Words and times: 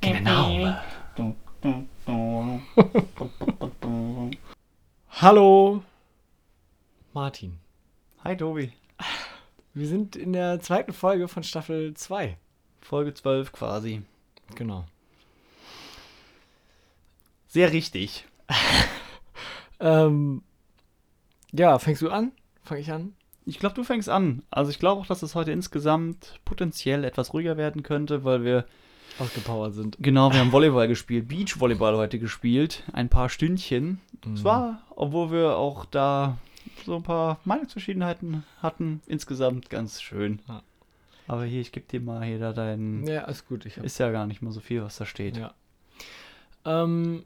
Genau. 0.00 0.74
Hallo, 5.10 5.82
Martin. 7.12 7.58
Hi 8.24 8.36
Tobi. 8.36 8.72
Wir 9.74 9.88
sind 9.88 10.16
in 10.16 10.32
der 10.32 10.60
zweiten 10.60 10.92
Folge 10.92 11.28
von 11.28 11.42
Staffel 11.42 11.94
2. 11.94 12.36
Folge 12.80 13.14
12 13.14 13.52
quasi. 13.52 14.02
Genau. 14.54 14.86
Sehr 17.48 17.72
richtig. 17.72 18.24
Ähm, 19.78 20.42
ja, 21.52 21.78
fängst 21.78 22.02
du 22.02 22.10
an? 22.10 22.32
Fange 22.62 22.80
ich 22.80 22.90
an? 22.90 23.14
Ich 23.46 23.58
glaube, 23.60 23.74
du 23.76 23.84
fängst 23.84 24.08
an. 24.08 24.42
Also 24.50 24.70
ich 24.70 24.78
glaube 24.80 25.00
auch, 25.00 25.06
dass 25.06 25.22
es 25.22 25.34
heute 25.36 25.52
insgesamt 25.52 26.40
potenziell 26.44 27.04
etwas 27.04 27.32
ruhiger 27.32 27.56
werden 27.56 27.82
könnte, 27.84 28.24
weil 28.24 28.44
wir, 28.44 28.66
Ausgepowert 29.18 29.72
sind. 29.72 29.96
genau, 30.00 30.32
wir 30.32 30.40
haben 30.40 30.52
Volleyball 30.52 30.88
gespielt, 30.88 31.28
Beachvolleyball 31.28 31.96
heute 31.96 32.18
gespielt, 32.18 32.82
ein 32.92 33.08
paar 33.08 33.28
Stündchen. 33.28 34.00
Es 34.34 34.44
war, 34.44 34.82
obwohl 34.90 35.30
wir 35.30 35.56
auch 35.56 35.84
da 35.86 36.36
so 36.84 36.96
ein 36.96 37.02
paar 37.02 37.38
Meinungsverschiedenheiten 37.44 38.42
hatten, 38.60 39.00
insgesamt 39.06 39.70
ganz 39.70 40.02
schön. 40.02 40.42
Ja. 40.48 40.62
Aber 41.28 41.44
hier, 41.44 41.60
ich 41.60 41.72
gebe 41.72 41.86
dir 41.86 42.00
mal 42.00 42.24
hier 42.24 42.38
da 42.38 42.52
deinen... 42.52 43.06
Ja, 43.06 43.22
ist 43.22 43.48
gut. 43.48 43.64
Ich 43.64 43.76
hab, 43.78 43.84
Ist 43.84 43.98
ja 43.98 44.10
gar 44.10 44.26
nicht 44.26 44.42
mal 44.42 44.52
so 44.52 44.60
viel, 44.60 44.82
was 44.82 44.96
da 44.96 45.06
steht. 45.06 45.36
ja. 45.36 45.54
Ähm, 46.64 47.24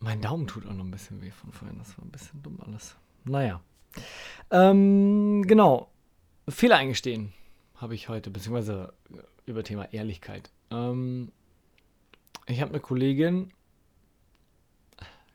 mein 0.00 0.20
Daumen 0.22 0.46
tut 0.46 0.66
auch 0.66 0.72
noch 0.72 0.84
ein 0.84 0.90
bisschen 0.90 1.20
weh 1.22 1.30
von 1.30 1.52
vorhin. 1.52 1.78
Das 1.78 1.96
war 1.98 2.04
ein 2.04 2.10
bisschen 2.10 2.42
dumm 2.42 2.58
alles. 2.66 2.96
Naja. 3.24 3.60
Ähm, 4.50 5.44
genau. 5.46 5.90
Fehler 6.48 6.76
eingestehen 6.76 7.32
habe 7.76 7.94
ich 7.94 8.08
heute, 8.08 8.30
beziehungsweise 8.30 8.92
über 9.44 9.62
Thema 9.62 9.92
Ehrlichkeit. 9.92 10.50
Ähm, 10.70 11.32
ich 12.46 12.60
habe 12.60 12.70
eine 12.70 12.80
Kollegin, 12.80 13.52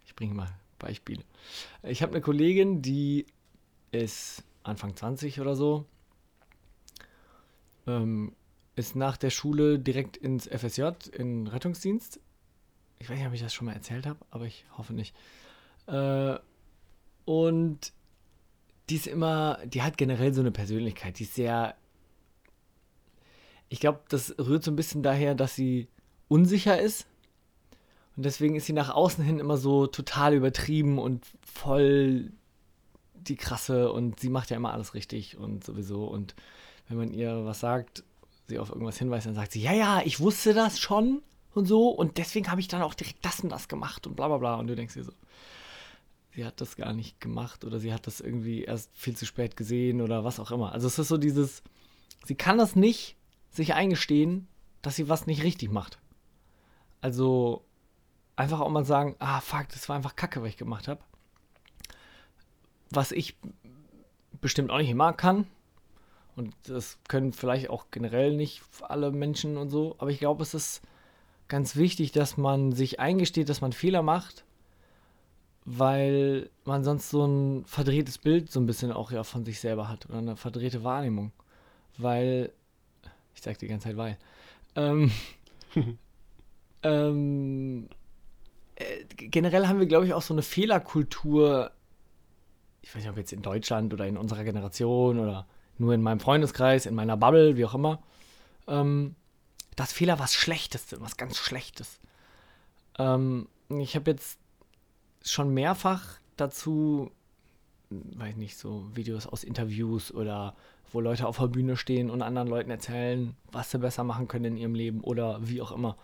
ich 0.05 0.15
bringe 0.15 0.33
mal 0.33 0.49
Beispiele. 0.79 1.23
Ich 1.83 2.01
habe 2.01 2.13
eine 2.13 2.21
Kollegin, 2.21 2.81
die 2.81 3.25
ist 3.91 4.43
Anfang 4.63 4.95
20 4.95 5.39
oder 5.41 5.55
so, 5.55 5.85
ähm, 7.87 8.33
ist 8.75 8.95
nach 8.95 9.17
der 9.17 9.29
Schule 9.29 9.79
direkt 9.79 10.17
ins 10.17 10.47
FSJ, 10.47 10.89
in 11.13 11.47
Rettungsdienst. 11.47 12.19
Ich 12.99 13.09
weiß 13.09 13.17
nicht, 13.17 13.27
ob 13.27 13.33
ich 13.33 13.41
das 13.41 13.53
schon 13.53 13.65
mal 13.65 13.73
erzählt 13.73 14.05
habe, 14.05 14.19
aber 14.29 14.45
ich 14.45 14.65
hoffe 14.77 14.93
nicht. 14.93 15.15
Äh, 15.87 16.37
und 17.25 17.93
die 18.89 18.95
ist 18.95 19.07
immer, 19.07 19.59
die 19.65 19.81
hat 19.81 19.97
generell 19.97 20.33
so 20.33 20.41
eine 20.41 20.51
Persönlichkeit, 20.51 21.19
die 21.19 21.23
ist 21.23 21.35
sehr. 21.35 21.75
Ich 23.69 23.79
glaube, 23.79 24.01
das 24.09 24.35
rührt 24.37 24.63
so 24.63 24.71
ein 24.71 24.75
bisschen 24.75 25.01
daher, 25.03 25.33
dass 25.35 25.55
sie 25.55 25.87
unsicher 26.27 26.79
ist. 26.79 27.07
Und 28.17 28.23
deswegen 28.23 28.55
ist 28.55 28.65
sie 28.65 28.73
nach 28.73 28.89
außen 28.89 29.23
hin 29.23 29.39
immer 29.39 29.57
so 29.57 29.87
total 29.87 30.33
übertrieben 30.33 30.99
und 30.99 31.25
voll 31.45 32.31
die 33.13 33.35
krasse 33.35 33.91
und 33.91 34.19
sie 34.19 34.29
macht 34.29 34.49
ja 34.49 34.57
immer 34.57 34.73
alles 34.73 34.93
richtig 34.93 35.37
und 35.37 35.63
sowieso. 35.63 36.05
Und 36.05 36.35
wenn 36.89 36.97
man 36.97 37.13
ihr 37.13 37.45
was 37.45 37.59
sagt, 37.59 38.03
sie 38.47 38.59
auf 38.59 38.69
irgendwas 38.69 38.97
hinweist, 38.97 39.27
dann 39.27 39.35
sagt 39.35 39.53
sie, 39.53 39.61
ja, 39.61 39.73
ja, 39.73 40.01
ich 40.03 40.19
wusste 40.19 40.53
das 40.53 40.79
schon 40.79 41.21
und 41.53 41.65
so 41.65 41.89
und 41.89 42.17
deswegen 42.17 42.49
habe 42.49 42.61
ich 42.61 42.67
dann 42.67 42.81
auch 42.81 42.93
direkt 42.93 43.23
das 43.23 43.39
und 43.41 43.49
das 43.49 43.67
gemacht 43.67 44.07
und 44.07 44.15
bla 44.15 44.27
bla 44.27 44.37
bla. 44.37 44.55
Und 44.55 44.67
du 44.67 44.75
denkst 44.75 44.95
dir 44.95 45.03
so, 45.03 45.13
sie 46.33 46.45
hat 46.45 46.61
das 46.61 46.75
gar 46.75 46.93
nicht 46.93 47.19
gemacht 47.19 47.65
oder 47.65 47.79
sie 47.79 47.93
hat 47.93 48.07
das 48.07 48.21
irgendwie 48.21 48.63
erst 48.63 48.89
viel 48.95 49.15
zu 49.15 49.25
spät 49.25 49.57
gesehen 49.57 50.01
oder 50.01 50.23
was 50.23 50.39
auch 50.39 50.51
immer. 50.51 50.71
Also 50.71 50.87
es 50.87 50.97
ist 50.97 51.09
so 51.09 51.17
dieses, 51.17 51.61
sie 52.25 52.35
kann 52.35 52.57
das 52.57 52.75
nicht 52.75 53.17
sich 53.49 53.73
eingestehen, 53.73 54.47
dass 54.81 54.95
sie 54.95 55.09
was 55.09 55.27
nicht 55.27 55.43
richtig 55.43 55.71
macht. 55.71 55.99
Also 57.01 57.65
einfach 58.35 58.59
auch 58.61 58.69
mal 58.69 58.85
sagen, 58.85 59.15
ah 59.19 59.41
fuck, 59.41 59.67
das 59.69 59.89
war 59.89 59.95
einfach 59.95 60.15
Kacke, 60.15 60.41
was 60.41 60.49
ich 60.49 60.57
gemacht 60.57 60.87
habe. 60.87 61.01
Was 62.89 63.11
ich 63.11 63.37
bestimmt 64.39 64.71
auch 64.71 64.77
nicht 64.77 64.89
immer 64.89 65.13
kann. 65.13 65.47
Und 66.35 66.55
das 66.63 66.97
können 67.07 67.33
vielleicht 67.33 67.69
auch 67.69 67.87
generell 67.91 68.35
nicht 68.35 68.61
alle 68.81 69.11
Menschen 69.11 69.57
und 69.57 69.69
so. 69.69 69.95
Aber 69.99 70.09
ich 70.11 70.19
glaube, 70.19 70.43
es 70.43 70.53
ist 70.53 70.81
ganz 71.47 71.75
wichtig, 71.75 72.13
dass 72.13 72.37
man 72.37 72.71
sich 72.71 72.99
eingesteht, 72.99 73.49
dass 73.49 73.61
man 73.61 73.73
Fehler 73.73 74.01
macht, 74.01 74.45
weil 75.65 76.49
man 76.65 76.83
sonst 76.83 77.09
so 77.09 77.25
ein 77.25 77.65
verdrehtes 77.65 78.17
Bild 78.17 78.51
so 78.51 78.59
ein 78.59 78.65
bisschen 78.65 78.91
auch 78.91 79.11
ja 79.11 79.23
von 79.23 79.45
sich 79.45 79.59
selber 79.59 79.87
hat 79.87 80.07
oder 80.09 80.17
eine 80.17 80.35
verdrehte 80.35 80.83
Wahrnehmung. 80.83 81.31
Weil, 81.97 82.51
ich 83.35 83.41
sag 83.41 83.59
die 83.59 83.67
ganze 83.67 83.89
Zeit 83.89 83.97
weil, 83.97 84.17
ähm, 84.75 85.11
ähm, 86.83 87.89
äh, 88.75 89.05
generell 89.15 89.67
haben 89.67 89.79
wir, 89.79 89.87
glaube 89.87 90.05
ich, 90.05 90.13
auch 90.13 90.21
so 90.21 90.33
eine 90.33 90.41
Fehlerkultur, 90.41 91.71
ich 92.81 92.95
weiß 92.95 93.03
nicht, 93.03 93.11
ob 93.11 93.17
jetzt 93.17 93.33
in 93.33 93.41
Deutschland 93.41 93.93
oder 93.93 94.07
in 94.07 94.17
unserer 94.17 94.43
Generation 94.43 95.19
oder 95.19 95.45
nur 95.77 95.93
in 95.93 96.01
meinem 96.01 96.19
Freundeskreis, 96.19 96.85
in 96.85 96.95
meiner 96.95 97.17
Bubble, 97.17 97.57
wie 97.57 97.65
auch 97.65 97.75
immer, 97.75 98.01
ähm, 98.67 99.15
dass 99.75 99.93
Fehler 99.93 100.19
was 100.19 100.33
Schlechtes 100.33 100.89
sind, 100.89 101.01
was 101.01 101.17
ganz 101.17 101.37
Schlechtes. 101.37 101.99
Ähm, 102.97 103.47
ich 103.69 103.95
habe 103.95 104.11
jetzt 104.11 104.40
schon 105.23 105.53
mehrfach 105.53 106.19
dazu, 106.37 107.11
weiß 107.89 108.35
nicht, 108.37 108.57
so 108.57 108.85
Videos 108.93 109.27
aus 109.27 109.43
Interviews 109.43 110.13
oder 110.13 110.55
wo 110.91 110.99
Leute 110.99 111.27
auf 111.27 111.37
der 111.37 111.47
Bühne 111.47 111.77
stehen 111.77 112.09
und 112.09 112.21
anderen 112.21 112.47
Leuten 112.47 112.69
erzählen, 112.69 113.35
was 113.51 113.71
sie 113.71 113.79
besser 113.79 114.03
machen 114.03 114.27
können 114.27 114.45
in 114.45 114.57
ihrem 114.57 114.75
Leben 114.75 115.01
oder 115.01 115.39
wie 115.41 115.61
auch 115.61 115.71
immer. 115.71 115.97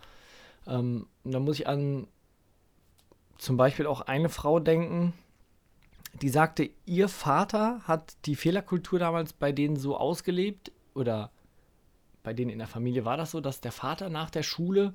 Ähm, 0.66 1.06
da 1.24 1.40
muss 1.40 1.60
ich 1.60 1.66
an 1.66 2.06
zum 3.36 3.56
Beispiel 3.56 3.86
auch 3.86 4.02
eine 4.02 4.28
Frau 4.28 4.58
denken, 4.60 5.12
die 6.22 6.28
sagte, 6.28 6.70
ihr 6.86 7.08
Vater 7.08 7.80
hat 7.84 8.16
die 8.24 8.34
Fehlerkultur 8.34 8.98
damals 8.98 9.32
bei 9.32 9.52
denen 9.52 9.76
so 9.76 9.96
ausgelebt 9.96 10.72
oder 10.94 11.30
bei 12.22 12.32
denen 12.32 12.50
in 12.50 12.58
der 12.58 12.66
Familie 12.66 13.04
war 13.04 13.16
das 13.16 13.30
so, 13.30 13.40
dass 13.40 13.60
der 13.60 13.72
Vater 13.72 14.08
nach 14.10 14.30
der 14.30 14.42
Schule 14.42 14.94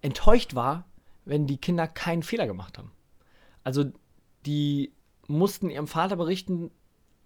enttäuscht 0.00 0.54
war, 0.54 0.84
wenn 1.24 1.46
die 1.46 1.56
Kinder 1.56 1.88
keinen 1.88 2.22
Fehler 2.22 2.46
gemacht 2.46 2.78
haben. 2.78 2.92
Also 3.64 3.84
die 4.46 4.92
mussten 5.26 5.70
ihrem 5.70 5.86
Vater 5.86 6.16
berichten, 6.16 6.70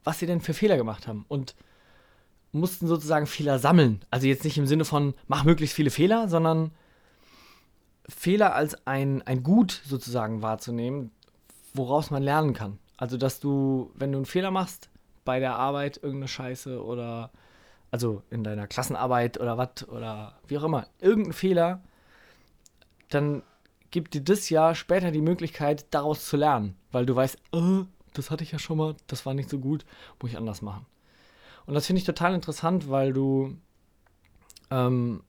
was 0.05 0.19
sie 0.19 0.27
denn 0.27 0.41
für 0.41 0.55
Fehler 0.55 0.77
gemacht 0.77 1.07
haben 1.07 1.25
und 1.29 1.55
mussten 2.53 2.87
sozusagen 2.87 3.27
Fehler 3.27 3.59
sammeln. 3.59 4.01
Also 4.11 4.27
jetzt 4.27 4.45
nicht 4.45 4.57
im 4.57 4.67
Sinne 4.67 4.85
von 4.85 5.15
mach 5.27 5.45
möglichst 5.45 5.77
viele 5.77 5.91
Fehler, 5.91 6.29
sondern 6.29 6.71
Fehler 8.09 8.55
als 8.55 8.87
ein, 8.87 9.23
ein 9.23 9.43
Gut 9.43 9.83
sozusagen 9.85 10.41
wahrzunehmen, 10.41 11.11
woraus 11.75 12.11
man 12.11 12.23
lernen 12.23 12.55
kann. 12.55 12.79
Also 12.97 13.17
dass 13.17 13.41
du, 13.41 13.93
wenn 13.95 14.13
du 14.13 14.19
einen 14.19 14.27
Fehler 14.27 14.51
machst 14.51 14.89
bei 15.25 15.41
der 15.41 15.57
Arbeit, 15.57 15.99
irgendeine 15.99 16.29
Scheiße 16.29 16.83
oder 16.83 17.31
also 17.91 18.23
in 18.31 18.45
deiner 18.45 18.67
Klassenarbeit 18.67 19.41
oder 19.41 19.59
was 19.59 19.89
oder 19.89 20.39
wie 20.47 20.59
auch 20.59 20.65
immer, 20.65 20.87
irgendein 21.01 21.33
Fehler, 21.33 21.83
dann 23.09 23.43
gibt 23.91 24.15
dir 24.15 24.23
das 24.23 24.51
ja 24.51 24.75
später 24.75 25.11
die 25.11 25.21
Möglichkeit, 25.21 25.87
daraus 25.91 26.27
zu 26.27 26.37
lernen, 26.37 26.77
weil 26.93 27.07
du 27.07 27.15
weißt, 27.17 27.37
äh, 27.53 27.85
das 28.15 28.31
hatte 28.31 28.45
ich 28.45 28.53
ja 28.53 28.59
schon 28.59 28.79
mal, 28.79 28.97
das 29.07 29.27
war 29.27 29.35
nicht 29.35 29.51
so 29.51 29.59
gut, 29.59 29.85
muss 30.21 30.33
ich 30.33 30.39
anders 30.39 30.63
machen. 30.63 30.87
Und 31.67 31.75
das 31.75 31.87
finde 31.87 32.01
ich 32.01 32.07
total 32.07 32.35
interessant, 32.35 32.89
weil 32.89 33.13
du, 33.13 33.57
ähm, 34.71 35.23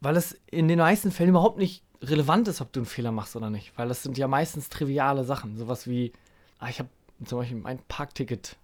weil 0.00 0.16
es 0.16 0.40
in 0.50 0.68
den 0.68 0.78
meisten 0.78 1.10
Fällen 1.10 1.30
überhaupt 1.30 1.58
nicht 1.58 1.84
relevant 2.02 2.48
ist, 2.48 2.60
ob 2.60 2.72
du 2.72 2.80
einen 2.80 2.86
Fehler 2.86 3.12
machst 3.12 3.36
oder 3.36 3.50
nicht, 3.50 3.76
weil 3.76 3.88
das 3.88 4.02
sind 4.02 4.18
ja 4.18 4.28
meistens 4.28 4.68
triviale 4.68 5.24
Sachen, 5.24 5.56
sowas 5.56 5.86
wie, 5.86 6.12
ah, 6.58 6.68
ich 6.68 6.78
habe 6.78 6.88
zum 7.24 7.38
Beispiel 7.38 7.58
mein 7.58 7.78
Parkticket 7.88 8.56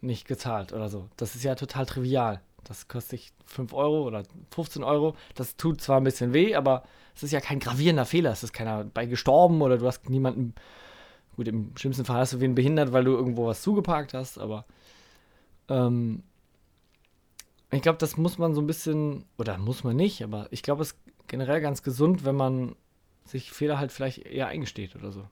nicht 0.00 0.26
gezahlt 0.26 0.72
oder 0.72 0.88
so. 0.88 1.08
Das 1.16 1.34
ist 1.34 1.44
ja 1.44 1.54
total 1.54 1.86
trivial. 1.86 2.40
Das 2.66 2.88
kostet 2.88 3.20
dich 3.20 3.32
5 3.46 3.72
Euro 3.72 4.06
oder 4.06 4.24
15 4.50 4.82
Euro. 4.82 5.14
Das 5.34 5.56
tut 5.56 5.80
zwar 5.80 5.98
ein 5.98 6.04
bisschen 6.04 6.32
weh, 6.32 6.56
aber 6.56 6.82
es 7.14 7.22
ist 7.22 7.30
ja 7.30 7.40
kein 7.40 7.60
gravierender 7.60 8.04
Fehler. 8.04 8.32
Es 8.32 8.42
ist 8.42 8.52
keiner 8.52 8.84
bei 8.84 9.06
gestorben 9.06 9.62
oder 9.62 9.78
du 9.78 9.86
hast 9.86 10.10
niemanden. 10.10 10.54
Gut, 11.36 11.48
im 11.48 11.76
schlimmsten 11.76 12.04
Fall 12.04 12.18
hast 12.18 12.32
du 12.32 12.40
wen 12.40 12.54
behindert, 12.54 12.92
weil 12.92 13.04
du 13.04 13.12
irgendwo 13.12 13.46
was 13.46 13.62
zugeparkt 13.62 14.14
hast, 14.14 14.38
aber 14.38 14.64
ähm, 15.68 16.22
ich 17.70 17.82
glaube, 17.82 17.98
das 17.98 18.16
muss 18.16 18.38
man 18.38 18.54
so 18.54 18.60
ein 18.60 18.66
bisschen, 18.66 19.24
oder 19.38 19.58
muss 19.58 19.84
man 19.84 19.96
nicht, 19.96 20.22
aber 20.22 20.48
ich 20.50 20.62
glaube, 20.62 20.82
es 20.82 20.92
ist 20.92 20.98
generell 21.26 21.60
ganz 21.60 21.82
gesund, 21.82 22.24
wenn 22.24 22.36
man 22.36 22.74
sich 23.24 23.52
Fehler 23.52 23.78
halt 23.78 23.92
vielleicht 23.92 24.18
eher 24.18 24.46
eingesteht 24.46 24.96
oder 24.96 25.12
so. 25.12 25.28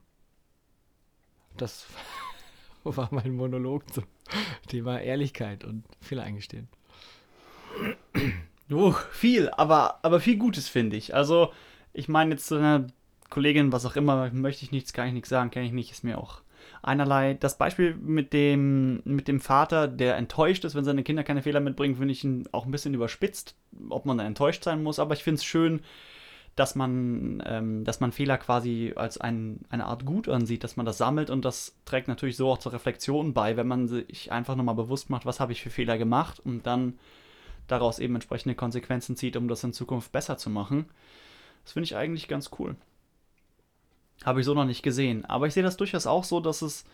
Das 1.57 1.87
war 2.85 3.09
mein 3.13 3.35
Monolog 3.35 3.93
zum 3.93 4.05
Thema 4.67 5.01
Ehrlichkeit 5.01 5.65
und 5.65 5.85
Fehler 6.01 6.25
eingestehen. 6.25 6.69
Uh, 8.71 8.93
viel, 9.11 9.51
aber, 9.51 9.99
aber 10.03 10.21
viel 10.21 10.37
Gutes, 10.37 10.69
finde 10.69 10.97
ich. 10.97 11.15
Also, 11.15 11.53
ich 11.93 12.09
meine, 12.09 12.33
jetzt 12.33 12.47
zu 12.47 12.57
einer 12.57 12.87
Kollegin, 13.31 13.73
was 13.73 13.87
auch 13.87 13.97
immer, 13.97 14.31
möchte 14.33 14.65
ich 14.65 14.73
nichts, 14.73 14.93
kann 14.93 15.09
ich 15.09 15.13
nichts 15.13 15.29
sagen, 15.29 15.51
kenne 15.51 15.67
ich 15.67 15.73
nicht, 15.73 15.91
ist 15.91 16.05
mir 16.05 16.19
auch 16.19 16.41
einerlei. 16.83 17.35
Das 17.35 17.59
Beispiel 17.59 17.95
mit 17.95 18.33
dem, 18.33 19.03
mit 19.05 19.29
dem 19.29 19.41
Vater, 19.41 19.89
der 19.89 20.17
enttäuscht 20.17 20.65
ist, 20.65 20.75
wenn 20.75 20.85
seine 20.85 21.03
Kinder 21.03 21.25
keine 21.25 21.43
Fehler 21.43 21.61
mitbringen, 21.61 21.97
finde 21.97 22.13
ich 22.13 22.27
auch 22.53 22.65
ein 22.65 22.71
bisschen 22.71 22.95
überspitzt, 22.95 23.55
ob 23.91 24.07
man 24.07 24.19
da 24.19 24.25
enttäuscht 24.25 24.65
sein 24.65 24.83
muss. 24.83 24.99
Aber 24.99 25.15
ich 25.15 25.23
finde 25.23 25.39
es 25.39 25.45
schön, 25.45 25.81
dass 26.57 26.75
man, 26.75 27.43
ähm, 27.47 27.85
dass 27.85 28.01
man 28.01 28.13
Fehler 28.13 28.39
quasi 28.39 28.93
als 28.97 29.19
ein, 29.19 29.61
eine 29.71 29.87
Art 29.87 30.07
Gut 30.07 30.29
ansieht, 30.29 30.63
dass 30.63 30.77
man 30.77 30.87
das 30.87 30.99
sammelt 30.99 31.31
und 31.31 31.45
das 31.45 31.77
trägt 31.85 32.07
natürlich 32.07 32.37
so 32.37 32.51
auch 32.51 32.59
zur 32.59 32.73
Reflexion 32.73 33.35
bei, 33.35 33.57
wenn 33.57 33.67
man 33.67 33.89
sich 33.89 34.31
einfach 34.31 34.55
nochmal 34.55 34.77
bewusst 34.77 35.11
macht, 35.11 35.27
was 35.27 35.41
habe 35.41 35.53
ich 35.53 35.63
für 35.63 35.71
Fehler 35.71 35.99
gemacht 35.99 36.41
und 36.45 36.67
dann 36.67 36.99
daraus 37.67 37.99
eben 37.99 38.15
entsprechende 38.15 38.55
Konsequenzen 38.55 39.17
zieht, 39.17 39.37
um 39.37 39.49
das 39.49 39.65
in 39.65 39.73
Zukunft 39.73 40.13
besser 40.13 40.37
zu 40.37 40.51
machen. 40.51 40.87
Das 41.65 41.73
finde 41.73 41.85
ich 41.85 41.97
eigentlich 41.97 42.29
ganz 42.29 42.51
cool. 42.59 42.77
Habe 44.25 44.41
ich 44.41 44.47
so 44.47 44.55
noch 44.55 44.65
nicht 44.65 44.83
gesehen. 44.83 45.25
Aber 45.25 45.47
ich 45.47 45.55
sehe 45.55 45.63
das 45.63 45.77
durchaus 45.77 46.07
auch 46.07 46.25
so, 46.25 46.41
dass 46.41 46.63
es 46.63 46.85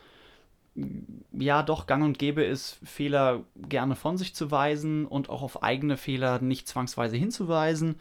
ja 1.32 1.62
doch 1.62 1.86
gang 1.86 2.04
und 2.04 2.18
gäbe 2.18 2.44
ist, 2.44 2.78
Fehler 2.84 3.42
gerne 3.56 3.96
von 3.96 4.16
sich 4.16 4.34
zu 4.34 4.50
weisen 4.50 5.06
und 5.06 5.28
auch 5.28 5.42
auf 5.42 5.62
eigene 5.62 5.96
Fehler 5.96 6.40
nicht 6.40 6.68
zwangsweise 6.68 7.16
hinzuweisen. 7.16 7.96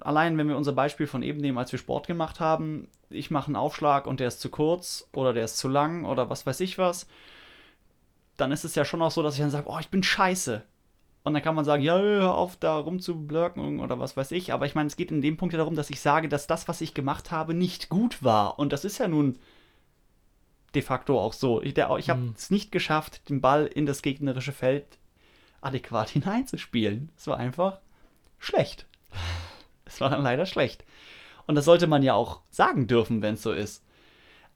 Allein 0.00 0.36
wenn 0.36 0.48
wir 0.48 0.56
unser 0.56 0.72
Beispiel 0.72 1.06
von 1.06 1.22
eben 1.22 1.40
nehmen, 1.40 1.58
als 1.58 1.70
wir 1.70 1.78
Sport 1.78 2.06
gemacht 2.06 2.40
haben, 2.40 2.88
ich 3.10 3.30
mache 3.30 3.46
einen 3.46 3.56
Aufschlag 3.56 4.06
und 4.06 4.20
der 4.20 4.28
ist 4.28 4.40
zu 4.40 4.50
kurz 4.50 5.08
oder 5.12 5.32
der 5.32 5.44
ist 5.44 5.56
zu 5.56 5.68
lang 5.68 6.04
oder 6.04 6.28
was 6.30 6.46
weiß 6.46 6.60
ich 6.60 6.78
was, 6.78 7.06
dann 8.36 8.52
ist 8.52 8.64
es 8.64 8.74
ja 8.74 8.84
schon 8.84 9.02
auch 9.02 9.10
so, 9.10 9.22
dass 9.22 9.34
ich 9.34 9.40
dann 9.40 9.50
sage, 9.50 9.68
oh, 9.68 9.78
ich 9.78 9.88
bin 9.88 10.02
scheiße. 10.02 10.62
Und 11.28 11.34
dann 11.34 11.42
kann 11.42 11.54
man 11.54 11.66
sagen, 11.66 11.82
ja, 11.82 11.98
hör 11.98 12.34
auf, 12.34 12.56
da 12.56 12.78
rumzublöcken 12.78 13.80
oder 13.80 13.98
was 13.98 14.16
weiß 14.16 14.32
ich. 14.32 14.54
Aber 14.54 14.64
ich 14.64 14.74
meine, 14.74 14.86
es 14.86 14.96
geht 14.96 15.10
in 15.10 15.20
dem 15.20 15.36
Punkt 15.36 15.52
ja 15.52 15.58
darum, 15.58 15.76
dass 15.76 15.90
ich 15.90 16.00
sage, 16.00 16.26
dass 16.26 16.46
das, 16.46 16.68
was 16.68 16.80
ich 16.80 16.94
gemacht 16.94 17.30
habe, 17.30 17.52
nicht 17.52 17.90
gut 17.90 18.22
war. 18.22 18.58
Und 18.58 18.72
das 18.72 18.86
ist 18.86 18.96
ja 18.96 19.08
nun 19.08 19.38
de 20.74 20.80
facto 20.80 21.20
auch 21.20 21.34
so. 21.34 21.60
Ich, 21.60 21.76
ich 21.76 22.10
habe 22.10 22.32
es 22.34 22.50
nicht 22.50 22.72
geschafft, 22.72 23.28
den 23.28 23.42
Ball 23.42 23.66
in 23.66 23.84
das 23.84 24.00
gegnerische 24.00 24.52
Feld 24.52 24.98
adäquat 25.60 26.08
hineinzuspielen. 26.08 27.12
Es 27.14 27.26
war 27.26 27.36
einfach 27.36 27.78
schlecht. 28.38 28.86
Es 29.84 30.00
war 30.00 30.08
dann 30.08 30.22
leider 30.22 30.46
schlecht. 30.46 30.86
Und 31.46 31.56
das 31.56 31.66
sollte 31.66 31.86
man 31.86 32.02
ja 32.02 32.14
auch 32.14 32.40
sagen 32.50 32.86
dürfen, 32.86 33.20
wenn 33.20 33.34
es 33.34 33.42
so 33.42 33.52
ist. 33.52 33.84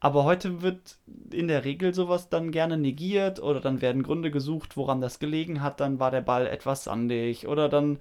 Aber 0.02 0.24
heute 0.24 0.62
wird 0.62 0.98
in 1.30 1.46
der 1.46 1.64
Regel 1.64 1.94
sowas 1.94 2.28
dann 2.28 2.50
gerne 2.50 2.76
negiert 2.76 3.40
oder 3.40 3.60
dann 3.60 3.80
werden 3.80 4.02
Gründe 4.02 4.32
gesucht, 4.32 4.76
woran 4.76 5.00
das 5.00 5.20
gelegen 5.20 5.62
hat. 5.62 5.78
Dann 5.78 6.00
war 6.00 6.10
der 6.10 6.22
Ball 6.22 6.48
etwas 6.48 6.82
sandig 6.82 7.46
oder 7.46 7.68
dann 7.68 8.00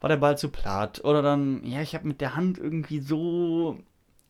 war 0.00 0.08
der 0.08 0.16
Ball 0.16 0.38
zu 0.38 0.48
platt 0.48 1.04
oder 1.04 1.20
dann, 1.20 1.62
ja, 1.62 1.82
ich 1.82 1.94
habe 1.94 2.08
mit 2.08 2.22
der 2.22 2.36
Hand 2.36 2.56
irgendwie 2.56 3.00
so, 3.00 3.78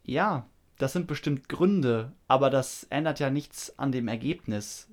ja, 0.03 0.49
das 0.77 0.93
sind 0.93 1.07
bestimmt 1.07 1.49
Gründe, 1.49 2.11
aber 2.27 2.51
das 2.51 2.89
ändert 2.91 3.21
ja 3.21 3.31
nichts 3.31 3.79
an 3.79 3.93
dem 3.93 4.09
Ergebnis. 4.09 4.89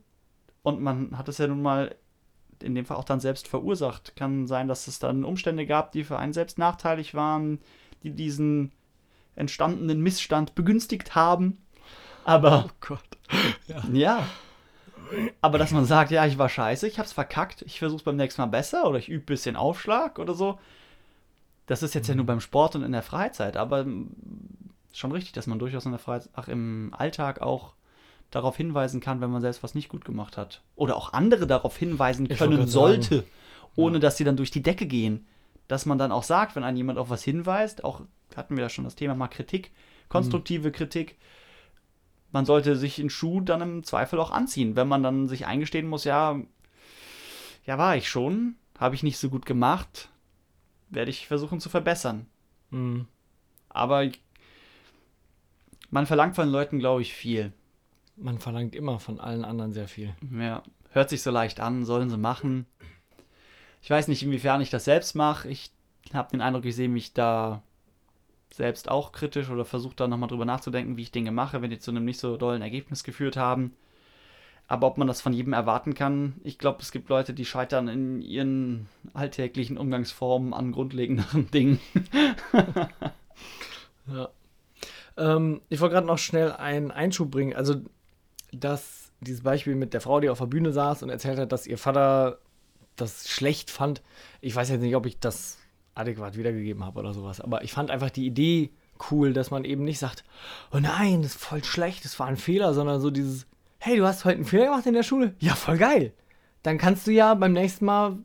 Und 0.61 0.81
man 0.81 1.17
hat 1.17 1.29
es 1.29 1.39
ja 1.39 1.47
nun 1.47 1.63
mal 1.63 1.95
in 2.61 2.75
dem 2.75 2.85
Fall 2.85 2.97
auch 2.97 3.05
dann 3.05 3.19
selbst 3.19 3.47
verursacht. 3.47 4.15
Kann 4.15 4.45
sein, 4.45 4.67
dass 4.67 4.87
es 4.87 4.99
dann 4.99 5.23
Umstände 5.23 5.65
gab, 5.65 5.93
die 5.93 6.03
für 6.03 6.19
einen 6.19 6.33
selbst 6.33 6.59
nachteilig 6.59 7.15
waren, 7.15 7.57
die 8.03 8.11
diesen 8.11 8.71
entstandenen 9.35 9.99
Missstand 10.01 10.53
begünstigt 10.53 11.15
haben. 11.15 11.57
Aber. 12.25 12.65
Oh 12.67 12.71
Gott. 12.79 13.03
Ja. 13.67 13.83
ja. 13.91 14.27
Aber 15.41 15.57
dass 15.57 15.71
man 15.71 15.85
sagt, 15.85 16.11
ja, 16.11 16.25
ich 16.25 16.37
war 16.37 16.49
scheiße, 16.49 16.87
ich 16.87 16.99
hab's 16.99 17.11
verkackt, 17.11 17.63
ich 17.63 17.79
versuch's 17.79 18.03
beim 18.03 18.15
nächsten 18.15 18.41
Mal 18.41 18.47
besser 18.47 18.87
oder 18.87 18.97
ich 18.97 19.09
übe 19.09 19.23
ein 19.23 19.25
bisschen 19.25 19.55
Aufschlag 19.55 20.19
oder 20.19 20.33
so. 20.33 20.59
Das 21.65 21.83
ist 21.83 21.93
jetzt 21.93 22.07
mhm. 22.07 22.11
ja 22.11 22.15
nur 22.17 22.25
beim 22.25 22.41
Sport 22.41 22.75
und 22.75 22.83
in 22.83 22.91
der 22.91 23.01
Freizeit, 23.01 23.57
aber 23.57 23.85
schon 24.93 25.11
richtig, 25.11 25.33
dass 25.33 25.47
man 25.47 25.59
durchaus 25.59 25.85
in 25.85 25.91
der 25.91 25.99
Freizeit, 25.99 26.31
ach, 26.33 26.47
im 26.47 26.93
Alltag 26.97 27.41
auch 27.41 27.73
darauf 28.29 28.55
hinweisen 28.55 29.01
kann, 29.01 29.21
wenn 29.21 29.29
man 29.29 29.41
selbst 29.41 29.63
was 29.63 29.75
nicht 29.75 29.89
gut 29.89 30.05
gemacht 30.05 30.37
hat. 30.37 30.61
Oder 30.75 30.95
auch 30.95 31.13
andere 31.13 31.47
darauf 31.47 31.77
hinweisen 31.77 32.27
können 32.29 32.67
sollte, 32.67 33.15
sagen. 33.17 33.27
ohne 33.75 33.95
ja. 33.95 33.99
dass 33.99 34.17
sie 34.17 34.23
dann 34.23 34.37
durch 34.37 34.51
die 34.51 34.63
Decke 34.63 34.85
gehen. 34.85 35.27
Dass 35.67 35.85
man 35.85 35.97
dann 35.97 36.11
auch 36.11 36.23
sagt, 36.23 36.55
wenn 36.55 36.63
einen 36.63 36.77
jemand 36.77 36.97
auf 36.97 37.09
was 37.09 37.23
hinweist, 37.23 37.83
auch 37.83 38.01
hatten 38.35 38.55
wir 38.55 38.63
ja 38.63 38.69
schon 38.69 38.85
das 38.85 38.95
Thema 38.95 39.15
mal 39.15 39.27
Kritik, 39.27 39.71
konstruktive 40.09 40.69
mhm. 40.69 40.73
Kritik, 40.73 41.17
man 42.31 42.45
sollte 42.45 42.75
sich 42.75 42.99
einen 42.99 43.09
Schuh 43.09 43.41
dann 43.41 43.61
im 43.61 43.83
Zweifel 43.83 44.19
auch 44.19 44.31
anziehen, 44.31 44.75
wenn 44.75 44.87
man 44.87 45.03
dann 45.03 45.27
sich 45.27 45.45
eingestehen 45.45 45.87
muss, 45.87 46.03
ja, 46.03 46.39
ja, 47.65 47.77
war 47.77 47.95
ich 47.95 48.09
schon, 48.09 48.55
habe 48.79 48.95
ich 48.95 49.03
nicht 49.03 49.17
so 49.17 49.29
gut 49.29 49.45
gemacht, 49.45 50.09
werde 50.89 51.11
ich 51.11 51.27
versuchen 51.27 51.59
zu 51.59 51.69
verbessern. 51.69 52.25
Mhm. 52.71 53.07
Aber 53.69 54.09
man 55.89 56.07
verlangt 56.07 56.35
von 56.35 56.49
Leuten, 56.49 56.79
glaube 56.79 57.01
ich, 57.01 57.13
viel. 57.13 57.53
Man 58.15 58.39
verlangt 58.39 58.75
immer 58.75 58.99
von 58.99 59.19
allen 59.19 59.45
anderen 59.45 59.73
sehr 59.73 59.87
viel. 59.87 60.13
Ja, 60.31 60.63
hört 60.91 61.09
sich 61.09 61.21
so 61.21 61.31
leicht 61.31 61.59
an, 61.59 61.85
sollen 61.85 62.09
sie 62.09 62.17
machen. 62.17 62.65
Ich 63.81 63.89
weiß 63.89 64.07
nicht, 64.07 64.23
inwiefern 64.23 64.61
ich 64.61 64.69
das 64.69 64.85
selbst 64.85 65.15
mache. 65.15 65.49
Ich 65.49 65.71
habe 66.13 66.31
den 66.31 66.41
Eindruck, 66.41 66.65
ich 66.65 66.75
sehe 66.75 66.89
mich 66.89 67.13
da 67.13 67.63
selbst 68.51 68.89
auch 68.89 69.11
kritisch 69.11 69.49
oder 69.49 69.65
versuche 69.65 69.95
da 69.95 70.07
nochmal 70.07 70.29
drüber 70.29 70.45
nachzudenken, 70.45 70.97
wie 70.97 71.03
ich 71.03 71.11
Dinge 71.11 71.31
mache, 71.31 71.61
wenn 71.61 71.69
die 71.69 71.79
zu 71.79 71.91
einem 71.91 72.05
nicht 72.05 72.19
so 72.19 72.37
dollen 72.37 72.61
Ergebnis 72.61 73.03
geführt 73.03 73.37
haben. 73.37 73.73
Aber 74.67 74.87
ob 74.87 74.97
man 74.97 75.07
das 75.07 75.19
von 75.19 75.33
jedem 75.33 75.51
erwarten 75.53 75.95
kann, 75.95 76.35
ich 76.43 76.57
glaube, 76.57 76.81
es 76.81 76.91
gibt 76.91 77.09
Leute, 77.09 77.33
die 77.33 77.43
scheitern 77.43 77.89
in 77.89 78.21
ihren 78.21 78.87
alltäglichen 79.13 79.77
Umgangsformen 79.77 80.53
an 80.53 80.71
grundlegenderen 80.71 81.51
Dingen. 81.53 81.79
ja. 84.07 84.29
Ähm, 85.17 85.61
ich 85.67 85.81
wollte 85.81 85.95
gerade 85.95 86.07
noch 86.07 86.17
schnell 86.17 86.53
einen 86.53 86.91
Einschub 86.91 87.31
bringen. 87.31 87.53
Also, 87.53 87.81
dass 88.53 89.11
dieses 89.19 89.43
Beispiel 89.43 89.75
mit 89.75 89.93
der 89.93 90.01
Frau, 90.01 90.19
die 90.19 90.29
auf 90.29 90.39
der 90.39 90.45
Bühne 90.45 90.71
saß 90.71 91.03
und 91.03 91.09
erzählt 91.09 91.37
hat, 91.37 91.51
dass 91.51 91.67
ihr 91.67 91.77
Vater 91.77 92.39
das 92.95 93.29
schlecht 93.29 93.71
fand. 93.71 94.01
Ich 94.39 94.55
weiß 94.55 94.69
jetzt 94.69 94.81
nicht, 94.81 94.95
ob 94.95 95.05
ich 95.05 95.19
das 95.19 95.57
adäquat 95.95 96.37
wiedergegeben 96.37 96.85
habe 96.85 96.99
oder 96.99 97.13
sowas. 97.13 97.41
Aber 97.41 97.63
ich 97.63 97.73
fand 97.73 97.91
einfach 97.91 98.09
die 98.09 98.25
Idee 98.25 98.71
cool, 99.09 99.33
dass 99.33 99.51
man 99.51 99.65
eben 99.65 99.83
nicht 99.83 99.99
sagt, 99.99 100.23
oh 100.71 100.79
nein, 100.79 101.21
das 101.23 101.35
ist 101.35 101.43
voll 101.43 101.63
schlecht, 101.63 102.05
das 102.05 102.19
war 102.19 102.27
ein 102.27 102.37
Fehler, 102.37 102.73
sondern 102.73 103.01
so 103.01 103.09
dieses, 103.09 103.47
hey, 103.79 103.97
du 103.97 104.05
hast 104.05 104.25
heute 104.25 104.37
einen 104.37 104.45
Fehler 104.45 104.65
gemacht 104.65 104.85
in 104.85 104.93
der 104.93 105.03
Schule? 105.03 105.35
Ja, 105.39 105.55
voll 105.55 105.77
geil. 105.77 106.13
Dann 106.63 106.77
kannst 106.77 107.07
du 107.07 107.11
ja 107.11 107.33
beim 107.33 107.53
nächsten 107.53 107.85
Mal 107.85 108.17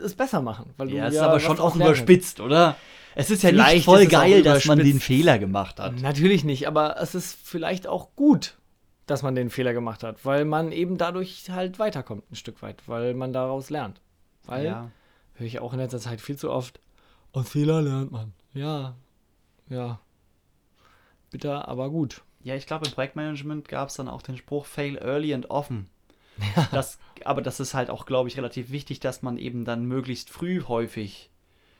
es 0.00 0.14
besser 0.14 0.40
machen. 0.40 0.72
Weil 0.76 0.90
ja, 0.92 1.08
es 1.08 1.14
ja 1.14 1.22
ist 1.22 1.26
aber 1.26 1.40
schon 1.40 1.58
auch 1.58 1.74
überspitzt, 1.76 2.40
oder? 2.40 2.76
Es 3.14 3.30
ist 3.30 3.42
ja 3.42 3.50
vielleicht 3.50 3.74
nicht 3.74 3.84
voll 3.84 4.06
geil, 4.06 4.42
dass 4.42 4.64
man 4.64 4.78
den 4.78 5.00
Fehler 5.00 5.38
gemacht 5.38 5.80
hat. 5.80 6.00
Natürlich 6.00 6.44
nicht, 6.44 6.66
aber 6.66 6.96
es 6.98 7.14
ist 7.14 7.36
vielleicht 7.42 7.86
auch 7.86 8.14
gut, 8.16 8.56
dass 9.06 9.22
man 9.22 9.34
den 9.34 9.50
Fehler 9.50 9.74
gemacht 9.74 10.02
hat, 10.02 10.24
weil 10.24 10.44
man 10.46 10.72
eben 10.72 10.96
dadurch 10.96 11.50
halt 11.50 11.78
weiterkommt 11.78 12.30
ein 12.30 12.36
Stück 12.36 12.62
weit, 12.62 12.82
weil 12.86 13.12
man 13.12 13.32
daraus 13.32 13.68
lernt. 13.68 14.00
Weil 14.46 14.64
ja 14.64 14.90
höre 15.34 15.46
ich 15.46 15.60
auch 15.60 15.72
in 15.72 15.78
letzter 15.78 15.98
Zeit 15.98 16.20
viel 16.20 16.36
zu 16.36 16.50
oft. 16.50 16.80
Aus 17.32 17.48
Fehler 17.48 17.82
lernt 17.82 18.12
man. 18.12 18.32
Ja, 18.52 18.94
ja. 19.68 20.00
Bitter, 21.30 21.68
aber 21.68 21.90
gut. 21.90 22.22
Ja, 22.44 22.54
ich 22.56 22.66
glaube, 22.66 22.86
im 22.86 22.92
Projektmanagement 22.92 23.68
gab 23.68 23.88
es 23.88 23.94
dann 23.94 24.08
auch 24.08 24.22
den 24.22 24.36
Spruch 24.36 24.66
Fail 24.66 24.96
early 24.98 25.34
and 25.34 25.50
often. 25.50 25.88
Ja. 26.56 26.66
Das, 26.72 26.98
aber 27.26 27.42
das 27.42 27.60
ist 27.60 27.74
halt 27.74 27.90
auch, 27.90 28.06
glaube 28.06 28.28
ich, 28.28 28.38
relativ 28.38 28.70
wichtig, 28.72 29.00
dass 29.00 29.20
man 29.20 29.36
eben 29.36 29.66
dann 29.66 29.84
möglichst 29.84 30.30
früh 30.30 30.62
häufig 30.62 31.30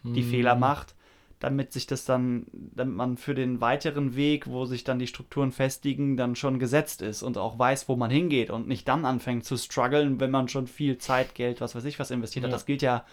die 0.05 0.23
mm. 0.23 0.31
Fehler 0.31 0.55
macht, 0.57 0.95
damit 1.41 1.73
sich 1.73 1.87
das 1.87 2.05
dann, 2.05 2.47
damit 2.53 2.95
man 2.95 3.17
für 3.17 3.35
den 3.35 3.61
weiteren 3.63 4.15
Weg, 4.15 4.47
wo 4.47 4.67
sich 4.67 4.85
dann 4.85 4.99
die 4.99 5.07
Strukturen 5.07 5.53
festigen, 5.53 6.17
dann 6.17 6.37
schon 6.37 6.59
gesetzt 6.59 7.01
ist 7.03 7.23
und 7.23 7.39
auch 7.39 7.59
weiß, 7.59 7.89
wo 7.89 7.97
man 7.97 8.11
hingeht 8.11 8.51
und 8.51 8.69
nicht 8.69 8.87
dann 8.87 9.07
anfängt 9.07 9.45
zu 9.45 9.57
strugglen, 9.57 10.21
wenn 10.21 10.31
man 10.31 10.49
schon 10.49 10.67
viel 10.67 10.99
Zeit, 10.99 11.35
Geld, 11.35 11.61
was 11.61 11.75
weiß 11.75 11.85
ich, 11.85 11.99
was 11.99 12.11
investiert 12.11 12.45
ja. 12.45 12.49
hat. 12.49 12.55
Das 12.55 12.67
gilt 12.67 12.83
ja 12.83 13.05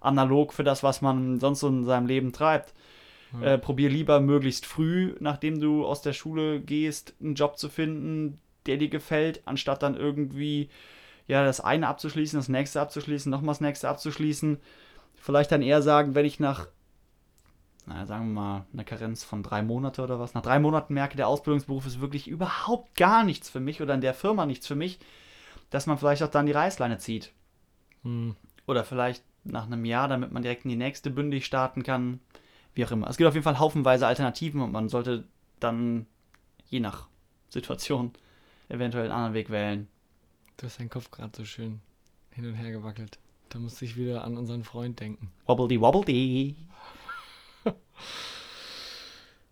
analog 0.00 0.52
für 0.52 0.64
das, 0.64 0.82
was 0.82 1.02
man 1.02 1.40
sonst 1.40 1.60
so 1.60 1.68
in 1.68 1.84
seinem 1.84 2.06
Leben 2.06 2.32
treibt. 2.32 2.74
Mhm. 3.32 3.42
Äh, 3.42 3.58
probier 3.58 3.90
lieber 3.90 4.20
möglichst 4.20 4.66
früh, 4.66 5.14
nachdem 5.20 5.60
du 5.60 5.84
aus 5.84 6.02
der 6.02 6.12
Schule 6.12 6.60
gehst, 6.60 7.14
einen 7.20 7.34
Job 7.34 7.58
zu 7.58 7.68
finden, 7.68 8.40
der 8.66 8.76
dir 8.76 8.88
gefällt, 8.88 9.42
anstatt 9.46 9.82
dann 9.82 9.96
irgendwie 9.96 10.68
ja 11.26 11.44
das 11.44 11.60
eine 11.60 11.88
abzuschließen, 11.88 12.38
das 12.38 12.48
nächste 12.48 12.80
abzuschließen, 12.80 13.30
nochmal 13.30 13.54
das 13.54 13.60
nächste 13.60 13.88
abzuschließen. 13.88 14.58
Vielleicht 15.16 15.50
dann 15.50 15.62
eher 15.62 15.82
sagen, 15.82 16.14
wenn 16.14 16.24
ich 16.24 16.38
nach, 16.38 16.68
naja, 17.86 18.06
sagen 18.06 18.28
wir 18.28 18.40
mal, 18.40 18.66
eine 18.72 18.84
Karenz 18.84 19.24
von 19.24 19.42
drei 19.42 19.62
Monaten 19.62 20.00
oder 20.00 20.20
was, 20.20 20.34
nach 20.34 20.42
drei 20.42 20.58
Monaten 20.58 20.94
merke, 20.94 21.16
der 21.16 21.28
Ausbildungsberuf 21.28 21.86
ist 21.86 22.00
wirklich 22.00 22.28
überhaupt 22.28 22.94
gar 22.96 23.24
nichts 23.24 23.50
für 23.50 23.60
mich 23.60 23.82
oder 23.82 23.94
in 23.94 24.00
der 24.00 24.14
Firma 24.14 24.46
nichts 24.46 24.66
für 24.66 24.76
mich, 24.76 24.98
dass 25.70 25.86
man 25.86 25.98
vielleicht 25.98 26.22
auch 26.22 26.30
dann 26.30 26.46
die 26.46 26.52
Reißleine 26.52 26.98
zieht. 26.98 27.32
Hm. 28.02 28.36
Oder 28.66 28.84
vielleicht 28.84 29.24
nach 29.50 29.66
einem 29.66 29.84
Jahr, 29.84 30.08
damit 30.08 30.32
man 30.32 30.42
direkt 30.42 30.64
in 30.64 30.70
die 30.70 30.76
nächste 30.76 31.10
bündig 31.10 31.46
starten 31.46 31.82
kann. 31.82 32.20
Wie 32.74 32.84
auch 32.84 32.90
immer. 32.90 33.08
Es 33.08 33.16
gibt 33.16 33.28
auf 33.28 33.34
jeden 33.34 33.44
Fall 33.44 33.58
haufenweise 33.58 34.06
Alternativen 34.06 34.60
und 34.60 34.72
man 34.72 34.88
sollte 34.88 35.24
dann 35.60 36.06
je 36.68 36.80
nach 36.80 37.08
Situation 37.48 38.12
eventuell 38.68 39.04
einen 39.04 39.12
anderen 39.12 39.34
Weg 39.34 39.50
wählen. 39.50 39.88
Du 40.56 40.66
hast 40.66 40.78
deinen 40.78 40.90
Kopf 40.90 41.10
gerade 41.10 41.32
so 41.34 41.44
schön 41.44 41.80
hin 42.30 42.46
und 42.46 42.54
her 42.54 42.70
gewackelt. 42.70 43.18
Da 43.48 43.58
musste 43.58 43.84
ich 43.84 43.96
wieder 43.96 44.24
an 44.24 44.36
unseren 44.36 44.64
Freund 44.64 45.00
denken. 45.00 45.30
Wobbledy 45.46 45.80
wobbledy. 45.80 46.56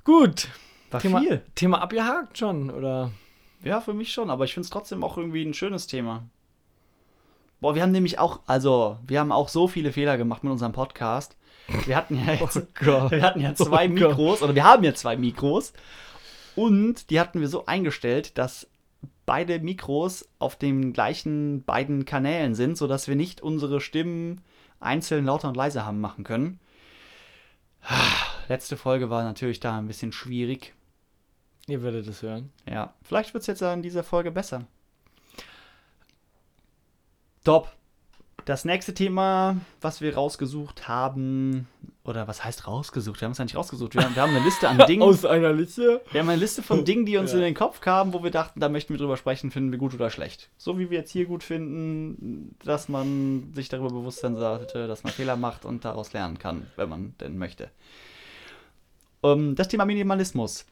Gut. 0.05 0.49
War 0.91 1.01
Thema, 1.01 1.21
viel. 1.21 1.43
Thema 1.55 1.81
abgehakt 1.81 2.39
schon, 2.39 2.71
oder? 2.71 3.13
Ja, 3.63 3.81
für 3.81 3.95
mich 3.95 4.13
schon, 4.13 4.31
aber 4.31 4.45
ich 4.45 4.53
finde 4.53 4.67
es 4.67 4.71
trotzdem 4.71 5.03
auch 5.03 5.17
irgendwie 5.17 5.43
ein 5.43 5.55
schönes 5.55 5.87
Thema. 5.87 6.25
Boah, 7.65 7.75
wir 7.75 7.81
haben 7.81 7.93
nämlich 7.93 8.19
auch, 8.19 8.41
also, 8.45 8.99
wir 9.07 9.19
haben 9.19 9.33
auch 9.33 9.49
so 9.49 9.69
viele 9.69 9.91
Fehler 9.91 10.19
gemacht 10.19 10.45
mit 10.45 10.53
unserem 10.53 10.73
Podcast. 10.73 11.35
Wir 11.87 11.97
hatten 11.97 12.23
ja 12.23 12.35
jetzt, 12.35 12.75
Gott. 12.75 13.11
wir 13.11 13.23
hatten 13.23 13.41
ja 13.41 13.55
zwei 13.55 13.87
Oh 13.87 13.91
Mikros, 13.91 14.43
oder 14.43 14.55
wir 14.55 14.65
haben 14.65 14.85
ja 14.85 14.93
zwei 14.93 15.17
Mikros. 15.17 15.73
Und 16.57 17.09
die 17.09 17.19
hatten 17.19 17.41
wir 17.41 17.49
so 17.49 17.65
eingestellt, 17.65 18.37
dass 18.37 18.69
beide 19.25 19.61
Mikros 19.61 20.29
auf 20.39 20.57
den 20.57 20.93
gleichen 20.93 21.65
beiden 21.65 22.05
Kanälen 22.05 22.55
sind, 22.55 22.77
sodass 22.77 23.09
wir 23.09 23.17
nicht 23.17 23.41
unsere 23.41 23.81
Stimmen 23.81 24.43
einzeln 24.79 25.25
lauter 25.25 25.49
und 25.49 25.57
leiser 25.57 25.87
haben 25.87 26.03
machen 26.03 26.23
können. 26.23 26.61
Letzte 28.49 28.77
Folge 28.77 29.09
war 29.09 29.25
natürlich 29.25 29.61
da 29.61 29.79
ein 29.79 29.89
bisschen 29.89 30.13
schwierig. 30.13 30.75
Ihr 31.67 31.83
werdet 31.83 32.07
es 32.09 32.21
hören. 32.21 32.53
Ja, 32.71 32.93
vielleicht 33.01 33.33
wird 33.33 33.41
es 33.41 33.47
jetzt 33.47 33.63
in 33.63 33.81
dieser 33.81 34.05
Folge 34.05 34.33
besser. 34.33 34.67
Top. 37.45 37.71
Das 38.47 38.67
nächste 38.67 38.93
Thema, 38.93 39.57
was 39.81 40.03
wir 40.03 40.15
rausgesucht 40.17 40.87
haben, 40.87 41.67
oder 42.05 42.29
was 42.29 42.45
heißt 42.45 42.67
rausgesucht? 42.67 43.21
Wir 43.23 43.25
haben 43.27 43.33
es 43.33 43.39
ja 43.39 43.45
nicht 43.45 43.57
rausgesucht. 43.57 43.95
Wir 43.95 44.03
haben, 44.05 44.15
wir 44.15 44.21
haben 44.23 44.35
eine 44.37 44.45
Liste 44.45 44.69
an 44.69 44.77
Dingen. 44.87 45.03
Aus 45.03 45.25
einer 45.25 45.53
Liste? 45.55 46.03
Wir 46.11 46.21
haben 46.21 46.29
eine 46.29 46.39
Liste 46.41 46.63
von 46.63 46.85
Dingen, 46.85 47.07
die 47.07 47.17
uns 47.17 47.31
Ja. 47.33 47.39
in 47.39 47.45
den 47.45 47.55
Kopf 47.55 47.81
kamen, 47.81 48.13
wo 48.13 48.23
wir 48.23 48.31
dachten, 48.31 48.61
da 48.61 48.69
möchten 48.69 48.93
wir 48.93 48.99
drüber 48.99 49.17
sprechen, 49.17 49.51
finden 49.51 49.71
wir 49.73 49.79
gut 49.79 49.95
oder 49.95 50.11
schlecht. 50.11 50.51
So 50.59 50.79
wie 50.79 50.91
wir 50.91 50.99
jetzt 50.99 51.11
hier 51.11 51.25
gut 51.25 51.43
finden, 51.43 52.55
dass 52.63 52.91
man 52.91 53.51
sich 53.55 53.71
darüber 53.71 53.89
bewusst 53.91 54.19
sein 54.21 54.37
sollte, 54.37 54.87
dass 54.89 55.05
man 55.05 55.13
Fehler 55.15 55.37
macht 55.37 55.65
und 55.65 55.87
daraus 55.87 56.13
lernen 56.13 56.39
kann, 56.39 56.67
wenn 56.77 56.91
man 56.91 57.15
denn 57.21 57.39
möchte. 57.39 57.71
Ähm, 59.23 59.55
das 59.55 59.69
Thema 59.69 59.87
Minimalismus. 59.87 60.67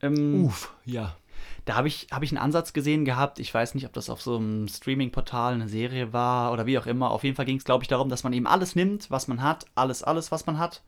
Ähm, 0.00 0.46
Uff, 0.46 0.72
ja. 0.86 1.14
Da 1.64 1.74
habe 1.76 1.88
ich, 1.88 2.08
hab 2.10 2.22
ich 2.22 2.30
einen 2.32 2.38
Ansatz 2.38 2.72
gesehen 2.72 3.04
gehabt. 3.04 3.38
Ich 3.38 3.52
weiß 3.54 3.74
nicht, 3.74 3.86
ob 3.86 3.92
das 3.92 4.10
auf 4.10 4.20
so 4.20 4.36
einem 4.36 4.66
Streaming-Portal 4.68 5.54
eine 5.54 5.68
Serie 5.68 6.12
war 6.12 6.52
oder 6.52 6.66
wie 6.66 6.78
auch 6.78 6.86
immer. 6.86 7.10
Auf 7.10 7.22
jeden 7.24 7.36
Fall 7.36 7.44
ging 7.44 7.56
es, 7.58 7.64
glaube 7.64 7.84
ich, 7.84 7.88
darum, 7.88 8.08
dass 8.08 8.24
man 8.24 8.32
eben 8.32 8.46
alles 8.46 8.74
nimmt, 8.74 9.10
was 9.10 9.28
man 9.28 9.42
hat, 9.42 9.66
alles, 9.74 10.02
alles, 10.02 10.32
was 10.32 10.46
man 10.46 10.58
hat 10.58 10.82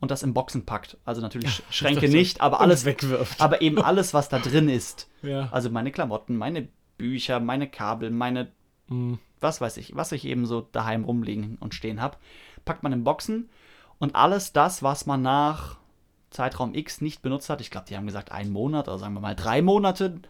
und 0.00 0.10
das 0.10 0.22
in 0.22 0.32
Boxen 0.34 0.64
packt. 0.64 0.96
Also 1.04 1.20
natürlich 1.20 1.48
Sch- 1.50 1.62
Schränke 1.70 2.02
dachte, 2.02 2.12
nicht, 2.16 2.40
aber 2.40 2.60
alles 2.60 2.84
wegwirft. 2.84 3.40
aber 3.40 3.62
eben 3.62 3.78
alles, 3.82 4.14
was 4.14 4.28
da 4.28 4.38
drin 4.38 4.68
ist. 4.68 5.08
Ja. 5.22 5.48
Also 5.52 5.70
meine 5.70 5.90
Klamotten, 5.92 6.36
meine 6.36 6.68
Bücher, 6.98 7.40
meine 7.40 7.68
Kabel, 7.68 8.10
meine, 8.10 8.52
Mhm. 8.88 9.18
was 9.40 9.60
weiß 9.60 9.76
ich, 9.78 9.96
was 9.96 10.12
ich 10.12 10.24
eben 10.24 10.44
so 10.46 10.60
daheim 10.72 11.04
rumliegen 11.04 11.56
und 11.60 11.74
stehen 11.74 12.00
habe, 12.00 12.16
packt 12.64 12.82
man 12.82 12.92
in 12.92 13.04
Boxen 13.04 13.48
und 13.98 14.14
alles 14.14 14.52
das, 14.52 14.82
was 14.82 15.06
man 15.06 15.22
nach 15.22 15.78
Zeitraum 16.32 16.74
X 16.74 17.00
nicht 17.00 17.22
benutzt 17.22 17.48
hat, 17.50 17.60
ich 17.60 17.70
glaube, 17.70 17.86
die 17.88 17.96
haben 17.96 18.06
gesagt 18.06 18.32
einen 18.32 18.50
Monat 18.50 18.88
oder 18.88 18.98
sagen 18.98 19.14
wir 19.14 19.20
mal 19.20 19.36
drei 19.36 19.62
Monate, 19.62 20.20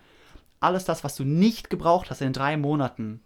alles 0.61 0.85
das, 0.85 1.03
was 1.05 1.17
du 1.17 1.25
nicht 1.25 1.71
gebraucht 1.71 2.11
hast 2.11 2.21
in 2.21 2.33
drei 2.33 2.57
Monaten, 2.57 3.21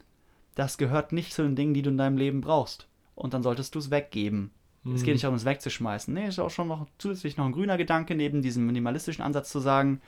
das 0.54 0.78
gehört 0.78 1.12
nicht 1.12 1.34
zu 1.34 1.42
den 1.42 1.56
Dingen, 1.56 1.74
die 1.74 1.82
du 1.82 1.90
in 1.90 1.98
deinem 1.98 2.16
Leben 2.16 2.40
brauchst. 2.40 2.86
Und 3.14 3.34
dann 3.34 3.42
solltest 3.42 3.74
du 3.74 3.78
es 3.78 3.90
weggeben. 3.90 4.50
Es 4.94 5.02
geht 5.02 5.14
nicht 5.14 5.24
darum, 5.24 5.36
es 5.36 5.44
wegzuschmeißen. 5.44 6.14
Nee, 6.14 6.28
ist 6.28 6.38
auch 6.38 6.50
schon 6.50 6.68
noch 6.68 6.86
zusätzlich 6.98 7.36
noch 7.36 7.44
ein 7.46 7.52
grüner 7.52 7.76
Gedanke, 7.76 8.14
neben 8.14 8.40
diesem 8.40 8.66
minimalistischen 8.66 9.24
Ansatz 9.24 9.50
zu 9.50 9.58
sagen, 9.58 10.00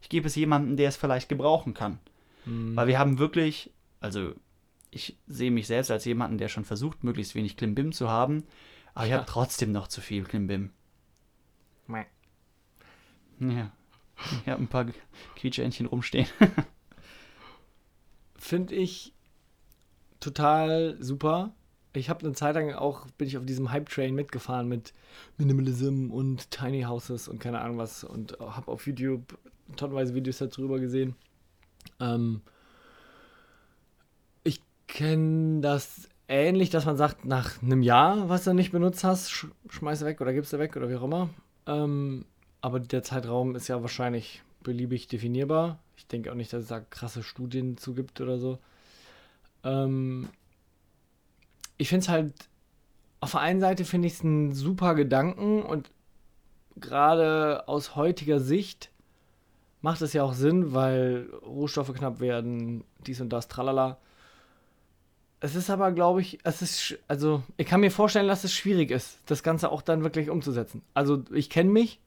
ich 0.00 0.08
gebe 0.08 0.28
es 0.28 0.36
jemandem, 0.36 0.76
der 0.76 0.88
es 0.88 0.96
vielleicht 0.96 1.28
gebrauchen 1.28 1.74
kann. 1.74 1.98
Mhm. 2.44 2.76
Weil 2.76 2.86
wir 2.86 2.98
haben 3.00 3.18
wirklich, 3.18 3.72
also 3.98 4.32
ich 4.92 5.16
sehe 5.26 5.50
mich 5.50 5.66
selbst 5.66 5.90
als 5.90 6.04
jemanden, 6.04 6.38
der 6.38 6.48
schon 6.48 6.64
versucht, 6.64 7.02
möglichst 7.02 7.34
wenig 7.34 7.56
Klimbim 7.56 7.90
zu 7.90 8.08
haben, 8.08 8.44
aber 8.94 9.06
ich 9.06 9.10
Ja. 9.10 9.16
habe 9.18 9.26
trotzdem 9.26 9.72
noch 9.72 9.88
zu 9.88 10.00
viel 10.00 10.22
Klimbim. 10.22 10.70
Ja. 13.40 13.72
Ich 14.42 14.48
habe 14.48 14.62
ein 14.62 14.68
paar 14.68 14.86
Quietscheentchen 15.36 15.86
rumstehen. 15.86 16.26
Finde 18.36 18.74
ich 18.74 19.14
total 20.20 20.96
super. 21.00 21.54
Ich 21.92 22.08
habe 22.08 22.24
eine 22.24 22.34
Zeit 22.34 22.54
lang 22.54 22.72
auch, 22.72 23.06
bin 23.18 23.26
ich 23.26 23.36
auf 23.36 23.44
diesem 23.44 23.72
Hype-Train 23.72 24.14
mitgefahren 24.14 24.68
mit 24.68 24.92
Minimalism 25.38 26.10
und 26.10 26.50
Tiny 26.50 26.82
Houses 26.82 27.26
und 27.26 27.40
keine 27.40 27.60
Ahnung 27.60 27.78
was 27.78 28.04
und 28.04 28.38
habe 28.38 28.70
auf 28.70 28.86
YouTube 28.86 29.38
tonnenweise 29.76 30.14
Videos 30.14 30.38
darüber 30.38 30.78
gesehen. 30.78 31.16
Ähm, 31.98 32.42
ich 34.44 34.62
kenne 34.86 35.60
das 35.62 36.08
ähnlich, 36.28 36.70
dass 36.70 36.86
man 36.86 36.96
sagt, 36.96 37.24
nach 37.24 37.60
einem 37.60 37.82
Jahr, 37.82 38.28
was 38.28 38.44
du 38.44 38.52
nicht 38.52 38.70
benutzt 38.70 39.02
hast, 39.02 39.30
sch 39.30 39.48
schmeiß 39.68 40.04
weg 40.04 40.20
oder 40.20 40.32
gibst 40.32 40.52
du 40.52 40.58
weg 40.58 40.76
oder 40.76 40.88
wie 40.88 40.96
auch 40.96 41.02
immer. 41.02 41.30
Ähm, 41.70 42.24
aber 42.60 42.80
der 42.80 43.02
Zeitraum 43.02 43.54
ist 43.54 43.68
ja 43.68 43.80
wahrscheinlich 43.80 44.42
beliebig 44.62 45.06
definierbar. 45.06 45.78
Ich 45.96 46.06
denke 46.06 46.30
auch 46.30 46.36
nicht, 46.36 46.52
dass 46.52 46.64
es 46.64 46.68
da 46.68 46.80
krasse 46.80 47.22
Studien 47.22 47.76
zu 47.76 47.94
gibt 47.94 48.20
oder 48.20 48.38
so. 48.38 48.58
Ähm, 49.62 50.28
ich 51.78 51.88
finde 51.88 52.02
es 52.02 52.08
halt, 52.08 52.34
auf 53.20 53.32
der 53.32 53.40
einen 53.40 53.60
Seite 53.60 53.84
finde 53.84 54.08
ich 54.08 54.14
es 54.14 54.24
einen 54.24 54.52
super 54.52 54.94
Gedanken 54.94 55.62
und 55.62 55.90
gerade 56.76 57.68
aus 57.68 57.94
heutiger 57.94 58.40
Sicht 58.40 58.90
macht 59.80 60.02
es 60.02 60.12
ja 60.12 60.24
auch 60.24 60.34
Sinn, 60.34 60.72
weil 60.72 61.30
Rohstoffe 61.42 61.92
knapp 61.94 62.20
werden, 62.20 62.84
dies 63.06 63.20
und 63.20 63.30
das, 63.30 63.48
tralala. 63.48 63.98
Es 65.40 65.54
ist 65.54 65.70
aber, 65.70 65.90
glaube 65.92 66.20
ich, 66.20 66.38
es 66.44 66.60
ist, 66.60 66.98
also 67.08 67.42
ich 67.56 67.66
kann 67.66 67.80
mir 67.80 67.90
vorstellen, 67.90 68.28
dass 68.28 68.44
es 68.44 68.52
schwierig 68.52 68.90
ist, 68.90 69.18
das 69.26 69.42
Ganze 69.42 69.72
auch 69.72 69.80
dann 69.80 70.02
wirklich 70.02 70.28
umzusetzen. 70.28 70.82
Also 70.92 71.24
ich 71.32 71.48
kenne 71.48 71.70
mich, 71.70 71.98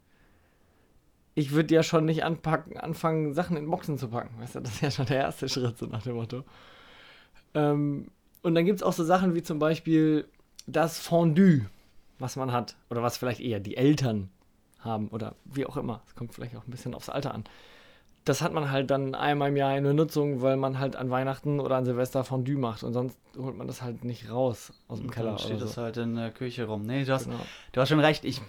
ich 1.36 1.52
würde 1.52 1.74
ja 1.74 1.82
schon 1.82 2.06
nicht 2.06 2.24
anpacken, 2.24 2.78
anfangen, 2.78 3.34
Sachen 3.34 3.58
in 3.58 3.70
Boxen 3.70 3.98
zu 3.98 4.10
packen. 4.10 4.40
Weißt 4.40 4.56
du, 4.56 4.60
das 4.60 4.75
ist 4.75 4.82
ja 4.82 4.92
schon 4.92 5.08
der 5.08 5.18
erste 5.18 5.50
Schritt, 5.50 5.80
so 5.80 5.88
nach 5.88 6.04
dem 6.04 6.16
Motto. 6.16 6.44
Ähm, 7.56 8.12
und 8.44 8.54
dann 8.54 8.66
gibt 8.66 8.80
es 8.80 8.84
auch 8.84 8.94
so 8.94 9.04
Sachen 9.04 9.34
wie 9.34 9.42
zum 9.42 9.58
Beispiel 9.58 10.28
das 10.68 11.00
Fondue, 11.00 11.66
was 12.20 12.36
man 12.36 12.52
hat. 12.52 12.75
Oder 12.92 13.02
was 13.02 13.18
vielleicht 13.18 13.40
eher 13.40 13.60
die 13.60 13.78
Eltern 13.78 14.30
haben 14.80 15.08
oder 15.08 15.36
wie 15.46 15.66
auch 15.66 15.78
immer. 15.78 16.04
Es 16.08 16.16
kommt 16.16 16.34
vielleicht 16.34 16.56
auch 16.56 16.68
ein 16.68 16.72
bisschen 16.72 16.94
aufs 16.94 17.10
Alter 17.10 17.34
an. 17.34 17.46
Das 18.25 18.42
hat 18.42 18.53
man 18.53 18.72
halt 18.72 18.89
dann 18.89 19.15
einmal 19.15 19.50
im 19.50 19.58
Jahr 19.58 19.77
in 19.77 19.84
der 19.84 19.94
Nutzung, 19.94 20.42
weil 20.42 20.56
man 20.56 20.80
halt 20.80 20.96
an 20.96 21.10
Weihnachten 21.10 21.60
oder 21.60 21.75
an 21.75 21.84
Silvester 21.86 22.24
Fondue 22.24 22.58
macht. 22.58 22.84
Und 22.84 22.94
sonst 22.94 23.18
holt 23.38 23.58
man 23.58 23.68
das 23.68 23.82
halt 23.82 24.06
nicht 24.06 24.30
raus 24.32 24.72
aus 24.88 25.00
dem 25.01 25.12
Keller. 25.12 25.32
Dann 25.32 25.39
steht 25.39 25.51
oder 25.58 25.65
das 25.65 25.74
so. 25.74 25.82
halt 25.82 25.98
in 25.98 26.15
der 26.15 26.32
Küche 26.32 26.65
rum. 26.65 26.86
Nee, 26.86 27.03
du 27.03 27.12
hast, 27.13 27.25
Genau. 27.25 27.39
du 27.74 27.82
hast 27.82 27.89
schon 27.89 28.00
recht. 28.00 28.24
Ich, 28.24 28.39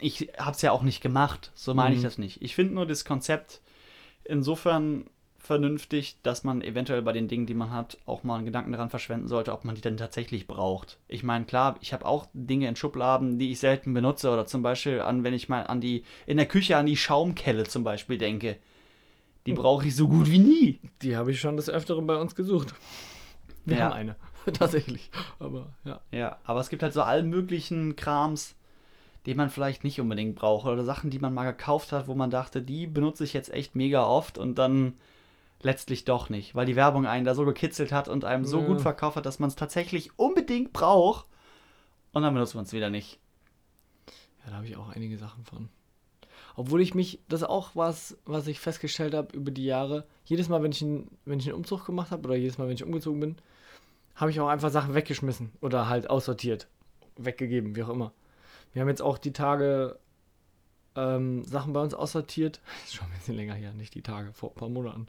ich 0.00 0.30
habe 0.38 0.52
es 0.52 0.62
ja 0.62 0.72
auch 0.72 0.82
nicht 0.82 1.00
gemacht. 1.00 1.52
So 1.54 1.74
meine 1.74 1.94
ich 1.94 2.00
Mhm. 2.00 2.04
das 2.04 2.18
nicht. 2.18 2.42
Ich 2.42 2.56
finde 2.56 2.74
nur 2.74 2.86
das 2.86 3.04
Konzept 3.04 3.60
insofern 4.24 5.04
vernünftig, 5.38 6.18
dass 6.22 6.44
man 6.44 6.60
eventuell 6.60 7.00
bei 7.02 7.12
den 7.12 7.26
Dingen, 7.26 7.46
die 7.46 7.54
man 7.54 7.70
hat, 7.70 7.98
auch 8.06 8.24
mal 8.24 8.36
einen 8.36 8.44
Gedanken 8.44 8.72
daran 8.72 8.90
verschwenden 8.90 9.26
sollte, 9.26 9.52
ob 9.52 9.64
man 9.64 9.74
die 9.74 9.80
denn 9.80 9.96
tatsächlich 9.96 10.46
braucht. 10.46 10.98
Ich 11.08 11.22
meine, 11.22 11.44
klar, 11.46 11.76
ich 11.80 11.92
habe 11.92 12.04
auch 12.04 12.26
Dinge 12.34 12.68
in 12.68 12.76
Schubladen, 12.76 13.38
die 13.38 13.50
ich 13.52 13.58
selten 13.58 13.94
benutze 13.94 14.30
oder 14.30 14.44
zum 14.46 14.62
Beispiel 14.62 15.00
an, 15.00 15.24
wenn 15.24 15.34
ich 15.34 15.48
mal 15.48 15.62
an 15.66 15.80
die, 15.80 16.04
in 16.26 16.36
der 16.36 16.46
Küche 16.46 16.76
an 16.76 16.86
die 16.86 16.96
Schaumkelle 16.96 17.64
zum 17.64 17.84
Beispiel 17.84 18.18
denke. 18.18 18.58
Die 19.46 19.52
brauche 19.54 19.86
ich 19.86 19.96
so 19.96 20.06
gut 20.08 20.30
wie 20.30 20.38
nie. 20.38 20.80
Die 21.02 21.16
habe 21.16 21.30
ich 21.32 21.40
schon 21.40 21.56
des 21.56 21.70
Öfteren 21.70 22.06
bei 22.06 22.16
uns 22.16 22.34
gesucht. 22.34 22.74
Wir 23.64 23.78
Ja. 23.78 23.84
haben 23.86 23.92
eine. 23.94 24.16
Tatsächlich. 24.52 25.10
Aber 25.38 25.72
ja. 25.84 26.00
Ja, 26.12 26.38
aber 26.44 26.60
es 26.60 26.68
gibt 26.68 26.82
halt 26.82 26.92
so 26.92 27.02
allen 27.02 27.28
möglichen 27.28 27.96
Krams, 27.96 28.54
den 29.26 29.36
man 29.36 29.50
vielleicht 29.50 29.84
nicht 29.84 30.00
unbedingt 30.00 30.36
braucht 30.36 30.66
oder 30.66 30.84
Sachen, 30.84 31.10
die 31.10 31.18
man 31.18 31.34
mal 31.34 31.44
gekauft 31.50 31.92
hat, 31.92 32.06
wo 32.08 32.14
man 32.14 32.30
dachte, 32.30 32.62
die 32.62 32.86
benutze 32.86 33.24
ich 33.24 33.32
jetzt 33.34 33.52
echt 33.52 33.74
mega 33.74 34.04
oft 34.06 34.38
und 34.38 34.56
dann 34.56 34.94
letztlich 35.62 36.06
doch 36.06 36.30
nicht, 36.30 36.54
weil 36.54 36.64
die 36.64 36.76
Werbung 36.76 37.06
einen 37.06 37.26
da 37.26 37.34
so 37.34 37.44
gekitzelt 37.44 37.92
hat 37.92 38.08
und 38.08 38.24
einem 38.24 38.46
so 38.46 38.60
Ja. 38.60 38.66
gut 38.66 38.80
verkauft 38.80 39.16
hat, 39.16 39.26
dass 39.26 39.38
man 39.40 39.48
es 39.48 39.56
tatsächlich 39.56 40.18
unbedingt 40.18 40.72
braucht 40.72 41.26
und 42.12 42.22
dann 42.22 42.32
benutzt 42.32 42.54
man 42.54 42.64
es 42.64 42.72
wieder 42.72 42.88
nicht. 42.88 43.18
Ja, 44.44 44.50
da 44.52 44.56
habe 44.56 44.66
ich 44.66 44.76
auch 44.78 44.88
einige 44.88 45.18
Sachen 45.18 45.44
von. 45.44 45.68
Obwohl 46.60 46.82
ich 46.82 46.94
mich, 46.94 47.20
das 47.26 47.40
ist 47.40 47.48
auch 47.48 47.70
was, 47.74 48.18
was 48.26 48.46
ich 48.46 48.60
festgestellt 48.60 49.14
habe 49.14 49.34
über 49.34 49.50
die 49.50 49.64
Jahre. 49.64 50.04
Jedes 50.26 50.50
Mal, 50.50 50.62
wenn 50.62 50.72
ich, 50.72 50.82
einen, 50.82 51.08
wenn 51.24 51.38
ich 51.38 51.46
einen 51.46 51.54
Umzug 51.54 51.86
gemacht 51.86 52.10
habe 52.10 52.28
oder 52.28 52.36
jedes 52.36 52.58
Mal, 52.58 52.68
wenn 52.68 52.74
ich 52.74 52.84
umgezogen 52.84 53.18
bin, 53.18 53.36
habe 54.14 54.30
ich 54.30 54.38
auch 54.40 54.48
einfach 54.48 54.68
Sachen 54.68 54.94
weggeschmissen 54.94 55.52
oder 55.62 55.88
halt 55.88 56.10
aussortiert, 56.10 56.68
weggegeben, 57.16 57.76
wie 57.76 57.82
auch 57.82 57.88
immer. 57.88 58.12
Wir 58.74 58.82
haben 58.82 58.90
jetzt 58.90 59.00
auch 59.00 59.16
die 59.16 59.32
Tage 59.32 59.98
ähm, 60.96 61.44
Sachen 61.44 61.72
bei 61.72 61.80
uns 61.80 61.94
aussortiert. 61.94 62.60
ist 62.84 62.96
schon 62.96 63.06
ein 63.06 63.14
bisschen 63.14 63.36
länger 63.36 63.54
her, 63.54 63.72
nicht 63.72 63.94
die 63.94 64.02
Tage, 64.02 64.34
vor 64.34 64.50
ein 64.50 64.56
paar 64.56 64.68
Monaten. 64.68 65.06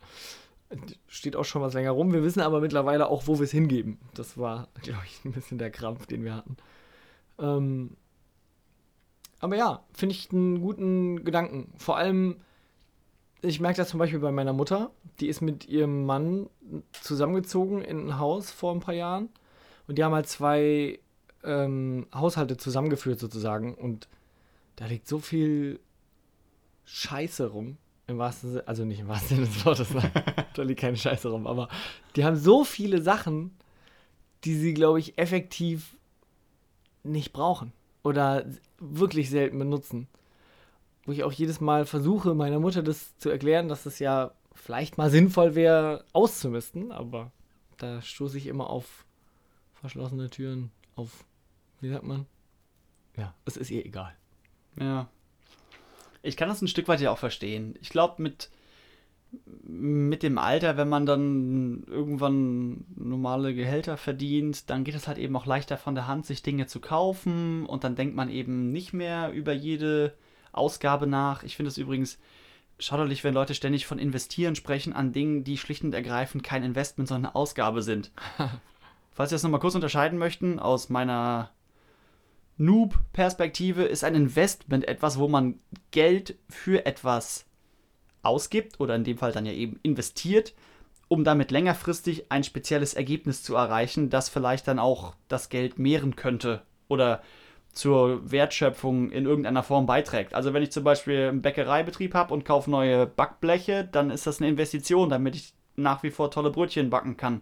Steht 1.07 1.35
auch 1.35 1.43
schon 1.43 1.61
was 1.61 1.73
länger 1.73 1.91
rum. 1.91 2.13
Wir 2.13 2.23
wissen 2.23 2.39
aber 2.39 2.61
mittlerweile 2.61 3.09
auch, 3.09 3.27
wo 3.27 3.39
wir 3.39 3.43
es 3.43 3.51
hingeben. 3.51 3.99
Das 4.13 4.37
war, 4.37 4.69
glaube 4.83 5.03
ich, 5.05 5.25
ein 5.25 5.33
bisschen 5.33 5.57
der 5.57 5.69
Krampf, 5.69 6.05
den 6.05 6.23
wir 6.23 6.33
hatten. 6.33 6.55
Ähm, 7.39 7.97
aber 9.41 9.57
ja, 9.57 9.83
finde 9.91 10.15
ich 10.15 10.31
einen 10.31 10.61
guten 10.61 11.25
Gedanken. 11.25 11.73
Vor 11.75 11.97
allem, 11.97 12.37
ich 13.41 13.59
merke 13.59 13.77
das 13.77 13.89
zum 13.89 13.97
Beispiel 13.97 14.19
bei 14.19 14.31
meiner 14.31 14.53
Mutter. 14.53 14.91
Die 15.19 15.27
ist 15.27 15.41
mit 15.41 15.67
ihrem 15.67 16.05
Mann 16.05 16.47
zusammengezogen 16.91 17.81
in 17.81 18.07
ein 18.07 18.19
Haus 18.19 18.51
vor 18.51 18.71
ein 18.71 18.79
paar 18.79 18.93
Jahren. 18.93 19.29
Und 19.87 19.97
die 19.97 20.03
haben 20.03 20.13
halt 20.13 20.27
zwei 20.27 20.99
ähm, 21.43 22.05
Haushalte 22.13 22.55
zusammengeführt 22.55 23.19
sozusagen. 23.19 23.73
Und 23.73 24.07
da 24.75 24.85
liegt 24.85 25.07
so 25.07 25.17
viel 25.17 25.79
Scheiße 26.85 27.47
rum. 27.47 27.77
Im 28.05 28.19
wahrsten 28.19 28.51
Sinne, 28.51 28.67
also 28.67 28.85
nicht 28.85 28.99
im 28.99 29.07
wahrsten 29.07 29.37
Sinne 29.37 29.47
des 29.47 29.65
Wortes, 29.65 29.91
nein, 29.91 30.11
da 30.53 30.61
liegt 30.63 30.81
keine 30.81 30.97
Scheiße 30.97 31.29
rum, 31.29 31.47
aber 31.47 31.69
die 32.15 32.25
haben 32.25 32.35
so 32.35 32.65
viele 32.65 33.01
Sachen, 33.01 33.55
die 34.43 34.55
sie, 34.55 34.73
glaube 34.73 34.99
ich, 34.99 35.17
effektiv 35.17 35.95
nicht 37.03 37.31
brauchen 37.31 37.71
oder 38.03 38.45
wirklich 38.79 39.29
selten 39.29 39.59
benutzen. 39.59 40.07
Wo 41.05 41.11
ich 41.11 41.23
auch 41.23 41.31
jedes 41.31 41.61
Mal 41.61 41.85
versuche, 41.85 42.33
meiner 42.33 42.59
Mutter 42.59 42.83
das 42.83 43.17
zu 43.17 43.29
erklären, 43.29 43.67
dass 43.67 43.85
es 43.85 43.99
ja 43.99 44.31
vielleicht 44.53 44.97
mal 44.97 45.09
sinnvoll 45.09 45.55
wäre, 45.55 46.05
auszumisten, 46.13 46.91
aber 46.91 47.31
da 47.77 48.01
stoße 48.01 48.37
ich 48.37 48.47
immer 48.47 48.69
auf 48.69 49.05
verschlossene 49.73 50.29
Türen, 50.29 50.71
auf, 50.95 51.25
wie 51.79 51.89
sagt 51.89 52.03
man? 52.03 52.27
Ja, 53.17 53.33
es 53.45 53.57
ist 53.57 53.71
ihr 53.71 53.85
egal. 53.85 54.15
Ja. 54.79 55.09
Ich 56.21 56.37
kann 56.37 56.49
das 56.49 56.61
ein 56.61 56.67
Stück 56.67 56.87
weit 56.87 57.01
ja 57.01 57.11
auch 57.11 57.17
verstehen. 57.17 57.75
Ich 57.81 57.89
glaube, 57.89 58.21
mit, 58.21 58.51
mit 59.63 60.23
dem 60.23 60.37
Alter, 60.37 60.75
wenn 60.77 60.89
man 60.89 61.05
dann 61.05 61.83
irgendwann 61.87 62.85
normale 62.95 63.53
Gehälter 63.53 63.95
verdient, 63.97 64.69
dann 64.69 64.83
geht 64.83 64.95
es 64.95 65.07
halt 65.07 65.17
eben 65.17 65.35
auch 65.35 65.45
leichter 65.45 65.77
von 65.77 65.95
der 65.95 66.07
Hand, 66.07 66.25
sich 66.25 66.43
Dinge 66.43 66.67
zu 66.67 66.79
kaufen 66.79 67.65
und 67.65 67.83
dann 67.83 67.95
denkt 67.95 68.15
man 68.15 68.29
eben 68.29 68.71
nicht 68.71 68.93
mehr 68.93 69.31
über 69.31 69.53
jede 69.53 70.13
Ausgabe 70.51 71.07
nach. 71.07 71.43
Ich 71.43 71.55
finde 71.55 71.69
es 71.69 71.77
übrigens 71.77 72.19
schauderlich, 72.79 73.23
wenn 73.23 73.33
Leute 73.33 73.55
ständig 73.55 73.85
von 73.85 73.99
investieren 73.99 74.55
sprechen 74.55 74.93
an 74.93 75.13
Dingen, 75.13 75.43
die 75.43 75.57
schlicht 75.57 75.83
und 75.83 75.93
ergreifend 75.93 76.43
kein 76.43 76.63
Investment, 76.63 77.07
sondern 77.07 77.27
eine 77.27 77.35
Ausgabe 77.35 77.81
sind. 77.81 78.11
Falls 79.13 79.29
Sie 79.29 79.35
das 79.35 79.43
nochmal 79.43 79.59
kurz 79.59 79.75
unterscheiden 79.75 80.19
möchten, 80.19 80.59
aus 80.59 80.89
meiner 80.89 81.51
Noob-Perspektive 82.57 83.83
ist 83.83 84.03
ein 84.03 84.15
Investment 84.15 84.87
etwas, 84.87 85.17
wo 85.17 85.27
man 85.27 85.59
Geld 85.91 86.35
für 86.49 86.85
etwas 86.85 87.45
ausgibt 88.23 88.79
oder 88.79 88.95
in 88.95 89.03
dem 89.03 89.17
Fall 89.17 89.31
dann 89.31 89.45
ja 89.45 89.51
eben 89.51 89.79
investiert, 89.83 90.53
um 91.07 91.23
damit 91.23 91.51
längerfristig 91.51 92.31
ein 92.31 92.43
spezielles 92.43 92.93
Ergebnis 92.93 93.43
zu 93.43 93.55
erreichen, 93.55 94.09
das 94.09 94.29
vielleicht 94.29 94.67
dann 94.67 94.79
auch 94.79 95.13
das 95.27 95.49
Geld 95.49 95.77
mehren 95.79 96.15
könnte 96.15 96.61
oder 96.87 97.21
zur 97.73 98.29
Wertschöpfung 98.29 99.11
in 99.11 99.25
irgendeiner 99.25 99.63
Form 99.63 99.85
beiträgt. 99.85 100.33
Also 100.33 100.53
wenn 100.53 100.63
ich 100.63 100.71
zum 100.71 100.83
Beispiel 100.83 101.29
einen 101.29 101.41
Bäckereibetrieb 101.41 102.13
habe 102.13 102.33
und 102.33 102.45
kaufe 102.45 102.69
neue 102.69 103.07
Backbleche, 103.07 103.87
dann 103.89 104.09
ist 104.09 104.27
das 104.27 104.39
eine 104.39 104.49
Investition, 104.49 105.09
damit 105.09 105.35
ich 105.35 105.53
nach 105.75 106.03
wie 106.03 106.11
vor 106.11 106.31
tolle 106.31 106.51
Brötchen 106.51 106.89
backen 106.89 107.17
kann. 107.17 107.41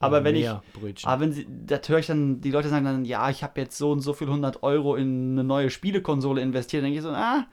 Aber 0.00 0.22
wenn 0.22 0.36
ich, 0.36 0.48
Brötchen. 0.72 1.08
aber 1.08 1.20
wenn 1.22 1.32
sie, 1.32 1.46
da 1.48 1.80
höre 1.84 1.98
ich 1.98 2.06
dann, 2.06 2.40
die 2.40 2.52
Leute 2.52 2.68
sagen 2.68 2.84
dann, 2.84 3.04
ja, 3.04 3.28
ich 3.30 3.42
habe 3.42 3.60
jetzt 3.60 3.76
so 3.76 3.90
und 3.90 4.00
so 4.00 4.12
viel 4.12 4.28
100 4.28 4.62
Euro 4.62 4.94
in 4.94 5.32
eine 5.32 5.42
neue 5.42 5.70
Spielekonsole 5.70 6.40
investiert. 6.40 6.82
Dann 6.82 6.92
denke 6.92 6.98
ich 6.98 7.02
so, 7.04 7.10
ah, 7.10 7.46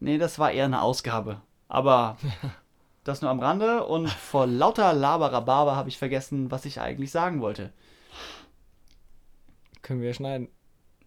nee, 0.00 0.18
das 0.18 0.40
war 0.40 0.50
eher 0.50 0.64
eine 0.64 0.82
Ausgabe. 0.82 1.40
Aber 1.74 2.16
das 3.04 3.20
nur 3.20 3.30
am 3.30 3.40
Rande 3.40 3.84
und 3.84 4.08
vor 4.08 4.46
lauter 4.46 4.92
Laberababer 4.92 5.74
habe 5.74 5.88
ich 5.88 5.98
vergessen, 5.98 6.50
was 6.50 6.64
ich 6.64 6.80
eigentlich 6.80 7.10
sagen 7.10 7.40
wollte. 7.40 7.72
Können 9.82 10.00
wir 10.00 10.14
schneiden. 10.14 10.48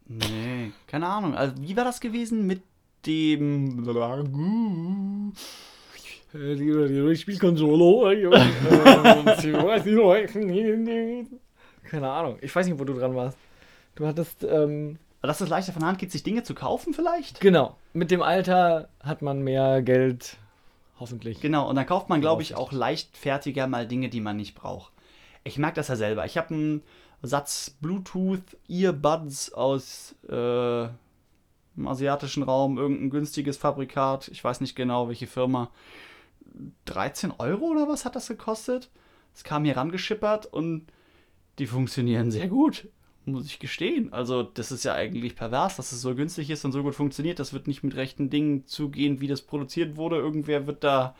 Nee, 0.05 0.71
keine 0.85 1.07
Ahnung. 1.07 1.35
Also, 1.35 1.55
wie 1.61 1.75
war 1.75 1.83
das 1.85 1.99
gewesen 1.99 2.45
mit 2.45 2.61
dem. 3.05 3.83
Die, 6.33 6.57
die 6.57 7.15
Spielkonsole. 7.15 8.29
Keine 11.89 12.11
Ahnung. 12.11 12.37
Ich 12.41 12.53
weiß 12.53 12.67
nicht, 12.67 12.77
wo 12.77 12.83
du 12.83 12.93
dran 12.93 13.15
warst. 13.15 13.37
Du 13.95 14.05
hattest, 14.05 14.43
ähm, 14.43 14.99
Dass 15.21 15.41
es 15.41 15.49
leichter 15.49 15.71
von 15.71 15.79
der 15.79 15.89
Hand 15.89 15.99
geht, 15.99 16.11
sich 16.11 16.23
Dinge 16.23 16.43
zu 16.43 16.53
kaufen, 16.53 16.93
vielleicht? 16.93 17.39
genau, 17.39 17.77
mit 17.93 18.11
dem 18.11 18.21
Alter 18.21 18.89
hat 18.99 19.21
man 19.21 19.41
mehr 19.41 19.81
Geld, 19.81 20.37
hoffentlich. 20.99 21.41
Genau, 21.41 21.69
und 21.69 21.75
dann 21.75 21.85
kauft 21.85 22.09
man, 22.09 22.21
glaube 22.21 22.41
ich, 22.41 22.55
auch 22.55 22.71
leichtfertiger 22.71 23.67
mal 23.67 23.87
Dinge, 23.87 24.09
die 24.09 24.21
man 24.21 24.37
nicht 24.37 24.55
braucht. 24.55 24.93
Ich 25.43 25.57
merke 25.57 25.75
das 25.75 25.87
ja 25.87 25.95
selber. 25.95 26.25
Ich 26.25 26.37
habe 26.37 26.53
einen 26.53 26.83
Satz 27.21 27.75
Bluetooth-Earbuds 27.81 29.53
aus 29.53 30.15
äh, 30.29 30.83
im 31.77 31.87
asiatischen 31.87 32.43
Raum, 32.43 32.77
irgendein 32.77 33.09
günstiges 33.09 33.57
Fabrikat, 33.57 34.27
ich 34.29 34.43
weiß 34.43 34.61
nicht 34.61 34.75
genau, 34.75 35.07
welche 35.07 35.27
Firma. 35.27 35.69
13 36.85 37.33
Euro 37.37 37.65
oder 37.65 37.87
was 37.87 38.03
hat 38.03 38.15
das 38.15 38.27
gekostet? 38.27 38.89
Es 39.35 39.43
kam 39.43 39.63
hier 39.63 39.77
rangeschippert 39.77 40.47
und 40.47 40.87
die 41.59 41.67
funktionieren 41.67 42.31
sehr 42.31 42.47
gut, 42.47 42.87
muss 43.27 43.45
ich 43.45 43.59
gestehen. 43.59 44.13
Also, 44.13 44.43
das 44.43 44.71
ist 44.71 44.83
ja 44.83 44.93
eigentlich 44.93 45.35
pervers, 45.35 45.75
dass 45.75 45.91
es 45.91 46.01
so 46.01 46.15
günstig 46.15 46.49
ist 46.49 46.65
und 46.65 46.71
so 46.71 46.83
gut 46.83 46.95
funktioniert. 46.95 47.39
Das 47.39 47.53
wird 47.53 47.67
nicht 47.67 47.83
mit 47.83 47.95
rechten 47.95 48.29
Dingen 48.29 48.65
zugehen, 48.65 49.21
wie 49.21 49.27
das 49.27 49.41
produziert 49.41 49.95
wurde. 49.95 50.17
Irgendwer 50.17 50.67
wird 50.67 50.83
da 50.83 51.15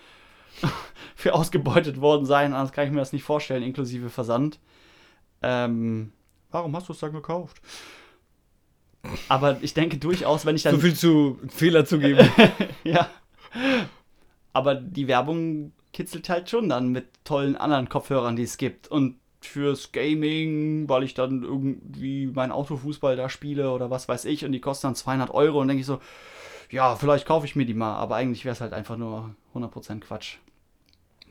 für 1.16 1.34
ausgebeutet 1.34 2.02
worden 2.02 2.26
sein, 2.26 2.54
anders 2.54 2.72
kann 2.72 2.86
ich 2.86 2.92
mir 2.92 3.00
das 3.00 3.14
nicht 3.14 3.24
vorstellen, 3.24 3.64
inklusive 3.64 4.10
Versand. 4.10 4.60
Ähm, 5.42 6.12
warum 6.52 6.76
hast 6.76 6.90
du 6.90 6.94
es 6.94 7.00
dann 7.00 7.14
gekauft? 7.14 7.62
Aber 9.30 9.58
ich 9.62 9.74
denke 9.74 9.98
durchaus, 9.98 10.46
wenn 10.46 10.56
ich 10.56 10.64
dann. 10.64 10.76
So 10.76 10.82
viel 10.82 10.96
zu 10.96 11.40
Fehler 11.50 11.86
zu 11.86 12.00
geben. 12.00 12.30
ja. 12.84 13.10
Aber 14.54 14.76
die 14.76 15.08
Werbung 15.08 15.72
kitzelt 15.94 16.28
halt 16.30 16.50
schon 16.50 16.70
dann 16.70 16.90
mit 16.90 17.08
tollen 17.24 17.56
anderen 17.56 17.90
Kopfhörern, 17.90 18.36
die 18.36 18.44
es 18.44 18.58
gibt. 18.58 18.88
Und 18.88 19.18
fürs 19.48 19.92
Gaming, 19.92 20.88
weil 20.90 21.04
ich 21.04 21.14
dann 21.14 21.44
irgendwie 21.44 22.28
mein 22.28 22.52
Autofußball 22.52 23.16
da 23.16 23.30
spiele 23.30 23.72
oder 23.72 23.90
was 23.90 24.08
weiß 24.08 24.26
ich, 24.26 24.46
und 24.46 24.52
die 24.52 24.62
kosten 24.62 24.88
dann 24.88 24.96
200 24.96 25.32
Euro 25.32 25.62
und 25.62 25.68
denke 25.68 25.82
ich 25.82 25.88
so, 25.88 26.00
ja, 26.70 26.96
vielleicht 26.96 27.26
kaufe 27.26 27.46
ich 27.46 27.56
mir 27.56 27.66
die 27.66 27.74
mal, 27.74 27.96
aber 27.96 28.16
eigentlich 28.16 28.46
wäre 28.46 28.54
es 28.54 28.62
halt 28.62 28.74
einfach 28.74 28.98
nur 28.98 29.36
100% 29.56 30.02
Quatsch. 30.02 30.38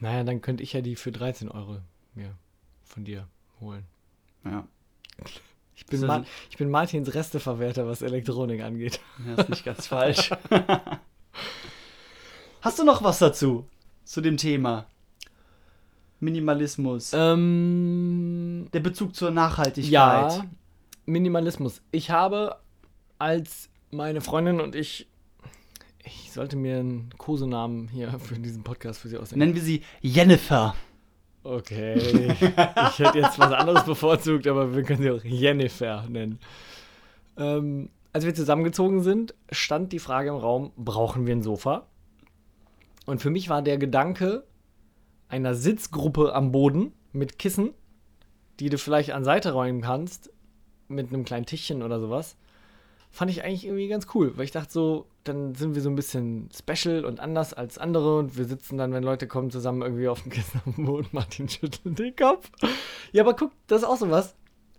naja, 0.01 0.25
dann 0.25 0.41
könnte 0.41 0.63
ich 0.63 0.73
ja 0.73 0.81
die 0.81 0.97
für 0.97 1.13
13 1.13 1.51
Euro 1.51 1.79
mir 2.15 2.35
von 2.85 3.05
dir 3.05 3.29
holen. 3.61 3.85
Ja, 4.45 4.67
Ich 5.75 5.87
bin, 5.87 6.07
Ma 6.07 6.25
ich 6.51 6.57
bin 6.57 6.71
Martins 6.71 7.13
Resteverwerter, 7.15 7.87
was 7.87 8.03
Elektronik 8.03 8.63
angeht. 8.63 9.01
ja 9.27 9.35
ist 9.35 9.49
nicht 9.51 9.65
ganz 9.65 9.87
falsch. 9.89 10.31
Hast 12.63 12.79
du 12.79 12.85
noch 12.85 13.03
was 13.03 13.19
dazu? 13.19 13.69
Zu 14.05 14.21
dem 14.21 14.37
Thema? 14.37 14.87
Minimalismus. 16.27 17.13
Ähm, 17.15 18.67
Der 18.73 18.81
Bezug 18.81 19.15
zur 19.15 19.31
Nachhaltigkeit. 19.31 19.91
ja, 19.93 20.45
Minimalismus. 21.07 21.83
Ich 21.93 22.11
habe, 22.11 22.57
als 23.19 23.71
meine 23.93 24.21
Freundin 24.21 24.61
und 24.61 24.75
ich, 24.75 25.07
ich 26.05 26.33
sollte 26.33 26.57
mir 26.57 26.79
einen 26.81 27.11
Kosenamen 27.17 27.89
hier 27.89 28.19
für 28.19 28.35
diesen 28.35 28.65
Podcast 28.65 29.01
für 29.01 29.09
sie 29.09 29.17
ausdenken. 29.17 29.39
Nennen 29.39 29.55
wir 29.55 29.63
sie 29.63 29.83
Jennifer. 30.03 30.75
Okay. 31.45 32.35
Ich 32.41 32.99
hätte 32.99 33.19
jetzt 33.19 33.39
was 33.39 33.53
anderes 33.53 33.85
bevorzugt, 33.85 34.49
aber 34.49 34.75
wir 34.75 34.83
können 34.83 35.03
sie 35.03 35.11
auch 35.13 35.23
Jennifer 35.23 36.05
nennen. 36.09 36.41
Ähm, 37.39 37.91
als 38.13 38.25
wir 38.25 38.35
zusammengezogen 38.35 39.01
sind, 39.03 39.33
stand 39.53 39.93
die 39.93 40.01
Frage 40.01 40.31
im 40.31 40.37
Raum, 40.37 40.73
brauchen 40.77 41.25
wir 41.27 41.37
ein 41.37 41.43
Sofa? 41.45 41.87
Und 43.05 43.23
für 43.23 43.31
mich 43.31 43.49
war 43.49 43.63
der 43.63 43.79
Gedanke 43.79 44.43
einer 45.29 45.55
Sitzgruppe 45.55 46.35
am 46.35 46.53
Boden 46.53 46.93
mit 47.13 47.39
Kissen, 47.39 47.75
die 48.61 48.69
du 48.69 48.79
vielleicht 48.79 49.13
an 49.13 49.25
Seite 49.25 49.53
räumen 49.53 49.83
kannst, 49.83 50.31
mit 50.89 51.13
einem 51.13 51.25
kleinen 51.25 51.47
Tischchen 51.47 51.83
oder 51.83 52.01
sowas, 52.01 52.37
fand 53.11 53.31
ich 53.31 53.43
eigentlich 53.43 53.67
irgendwie 53.67 53.89
ganz 53.89 54.07
cool, 54.15 54.37
weil 54.37 54.45
ich 54.45 54.51
dachte 54.53 54.73
so, 54.73 55.07
dann 55.25 55.55
sind 55.55 55.75
wir 55.75 55.83
so 55.83 55.89
ein 55.89 55.97
bisschen 55.97 56.49
special 56.55 57.05
und 57.05 57.19
anders 57.19 57.55
als 57.55 57.79
andere 57.79 58.19
und 58.19 58.37
wir 58.37 58.45
sitzen 58.45 58.79
dann, 58.79 58.93
wenn 58.93 59.03
Leute 59.03 59.27
kommen, 59.27 59.51
zusammen 59.51 59.83
irgendwie 59.83 60.09
auf 60.09 60.23
dem 60.23 60.31
Kissen 60.33 60.61
am 60.65 60.85
Boden. 60.85 61.09
Martin 61.13 61.49
schüttelt 61.49 61.99
den 61.99 62.15
Kopf. 62.15 62.51
Ja, 63.13 63.23
aber 63.23 63.35
guck, 63.35 63.53
das 63.67 63.83
ist 63.83 63.89
auch 63.89 63.97
so 63.97 64.11
was. 64.11 64.35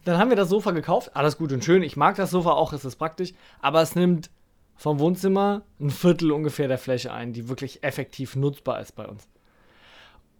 Dann 0.06 0.18
haben 0.18 0.30
wir 0.30 0.38
das 0.38 0.50
Sofa 0.50 0.72
gekauft, 0.72 1.16
alles 1.16 1.38
gut 1.38 1.52
und 1.52 1.66
schön. 1.66 1.84
Ich 1.84 1.98
mag 1.98 2.16
das 2.16 2.32
Sofa 2.32 2.52
auch, 2.52 2.72
es 2.72 2.86
ist 2.86 2.96
praktisch, 2.96 3.34
aber 3.60 3.82
es 3.82 3.96
nimmt 3.96 4.30
vom 4.76 5.00
Wohnzimmer 5.00 5.64
ein 5.80 5.90
Viertel 5.90 6.32
ungefähr 6.32 6.68
der 6.68 6.78
Fläche 6.78 7.12
ein, 7.12 7.34
die 7.34 7.50
wirklich 7.50 7.84
effektiv 7.84 8.36
nutzbar 8.36 8.80
ist 8.80 8.96
bei 8.96 9.08
uns. 9.08 9.28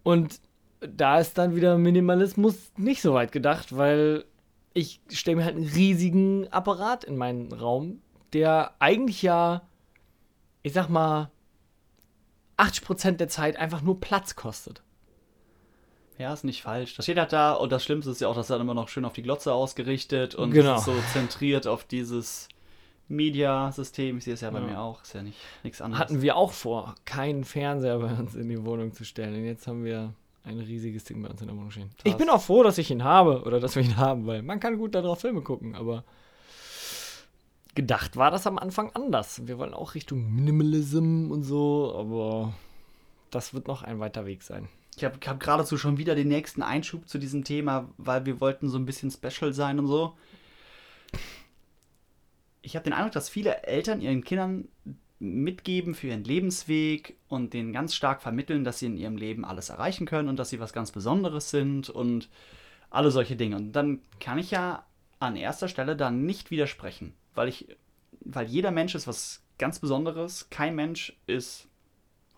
Und 0.08 0.40
da 0.80 1.18
ist 1.18 1.36
dann 1.36 1.54
wieder 1.54 1.76
Minimalismus 1.76 2.72
nicht 2.78 3.02
so 3.02 3.12
weit 3.12 3.30
gedacht, 3.30 3.76
weil 3.76 4.24
ich 4.72 5.02
stelle 5.10 5.36
mir 5.36 5.44
halt 5.44 5.56
einen 5.56 5.68
riesigen 5.68 6.48
Apparat 6.50 7.04
in 7.04 7.18
meinen 7.18 7.52
Raum, 7.52 8.00
der 8.32 8.72
eigentlich 8.78 9.20
ja, 9.20 9.68
ich 10.62 10.72
sag 10.72 10.88
mal, 10.88 11.30
80% 12.56 13.18
der 13.18 13.28
Zeit 13.28 13.58
einfach 13.58 13.82
nur 13.82 14.00
Platz 14.00 14.34
kostet. 14.34 14.82
Ja, 16.16 16.32
ist 16.32 16.42
nicht 16.42 16.62
falsch. 16.62 16.96
Das 16.96 17.04
steht 17.04 17.18
halt 17.18 17.34
da 17.34 17.52
und 17.52 17.70
das 17.70 17.84
Schlimmste 17.84 18.10
ist 18.10 18.22
ja 18.22 18.28
auch, 18.28 18.34
dass 18.34 18.46
dann 18.46 18.62
immer 18.62 18.72
noch 18.72 18.88
schön 18.88 19.04
auf 19.04 19.12
die 19.12 19.22
Glotze 19.22 19.52
ausgerichtet 19.52 20.34
und 20.34 20.52
Genau. 20.52 20.78
so 20.78 20.94
zentriert 21.12 21.66
auf 21.66 21.84
dieses 21.84 22.48
Media-System. 23.08 24.18
Ich 24.18 24.24
sehe 24.24 24.34
es 24.34 24.40
ja 24.42 24.50
bei 24.50 24.60
Ja. 24.60 24.66
mir 24.66 24.80
auch. 24.80 25.02
Ist 25.02 25.14
ja 25.14 25.22
nicht 25.22 25.38
nichts 25.62 25.80
anderes. 25.80 26.00
Hatten 26.00 26.22
wir 26.22 26.36
auch 26.36 26.52
vor, 26.52 26.94
keinen 27.04 27.44
Fernseher 27.44 27.98
bei 27.98 28.12
uns 28.14 28.34
in 28.34 28.48
die 28.48 28.64
Wohnung 28.64 28.92
zu 28.92 29.04
stellen. 29.04 29.34
Und 29.34 29.44
jetzt 29.44 29.66
haben 29.66 29.84
wir 29.84 30.12
ein 30.44 30.58
riesiges 30.60 31.04
Ding 31.04 31.22
bei 31.22 31.28
uns 31.28 31.40
in 31.40 31.48
der 31.48 31.56
Wohnung 31.56 31.70
stehen. 31.70 31.90
Ich 31.98 32.04
Krass. 32.04 32.16
bin 32.18 32.30
auch 32.30 32.40
froh, 32.42 32.62
dass 32.62 32.78
ich 32.78 32.90
ihn 32.90 33.04
habe 33.04 33.42
oder 33.42 33.60
dass 33.60 33.76
wir 33.76 33.82
ihn 33.82 33.96
haben, 33.96 34.26
weil 34.26 34.42
man 34.42 34.60
kann 34.60 34.78
gut 34.78 34.94
darauf 34.94 35.20
Filme 35.20 35.42
gucken, 35.42 35.74
aber 35.74 36.04
gedacht 37.74 38.16
war 38.16 38.30
das 38.30 38.46
am 38.46 38.58
Anfang 38.58 38.90
anders. 38.94 39.46
Wir 39.46 39.58
wollen 39.58 39.74
auch 39.74 39.94
Richtung 39.94 40.34
Minimalism 40.34 41.30
und 41.30 41.42
so, 41.44 41.94
aber 41.96 42.54
das 43.30 43.54
wird 43.54 43.68
noch 43.68 43.82
ein 43.82 44.00
weiter 44.00 44.26
Weg 44.26 44.42
sein. 44.42 44.68
Ich 44.96 45.04
habe 45.04 45.18
hab 45.26 45.38
geradezu 45.38 45.76
schon 45.78 45.96
wieder 45.98 46.14
den 46.16 46.28
nächsten 46.28 46.62
Einschub 46.62 47.08
zu 47.08 47.18
diesem 47.18 47.44
Thema, 47.44 47.88
weil 47.98 48.26
wir 48.26 48.40
wollten 48.40 48.68
so 48.68 48.78
ein 48.78 48.86
bisschen 48.86 49.10
special 49.12 49.52
sein 49.52 49.78
und 49.78 49.86
so. 49.86 50.14
Ich 52.68 52.76
habe 52.76 52.84
den 52.84 52.92
Eindruck, 52.92 53.12
dass 53.12 53.30
viele 53.30 53.62
Eltern 53.62 54.02
ihren 54.02 54.22
Kindern 54.22 54.68
mitgeben 55.18 55.94
für 55.94 56.08
ihren 56.08 56.22
Lebensweg 56.22 57.16
und 57.26 57.54
denen 57.54 57.72
ganz 57.72 57.94
stark 57.94 58.20
vermitteln, 58.20 58.62
dass 58.62 58.78
sie 58.78 58.86
in 58.86 58.98
ihrem 58.98 59.16
Leben 59.16 59.46
alles 59.46 59.70
erreichen 59.70 60.06
können 60.06 60.28
und 60.28 60.38
dass 60.38 60.50
sie 60.50 60.60
was 60.60 60.74
ganz 60.74 60.92
Besonderes 60.92 61.48
sind 61.48 61.88
und 61.88 62.28
alle 62.90 63.10
solche 63.10 63.36
Dinge. 63.36 63.56
Und 63.56 63.72
dann 63.72 64.02
kann 64.20 64.38
ich 64.38 64.50
ja 64.50 64.84
an 65.18 65.34
erster 65.34 65.68
Stelle 65.68 65.96
da 65.96 66.10
nicht 66.10 66.50
widersprechen, 66.50 67.14
weil 67.34 67.48
ich, 67.48 67.74
weil 68.20 68.46
jeder 68.46 68.70
Mensch 68.70 68.94
ist 68.94 69.06
was 69.06 69.42
ganz 69.56 69.78
Besonderes. 69.78 70.50
Kein 70.50 70.74
Mensch 70.74 71.16
ist, 71.26 71.68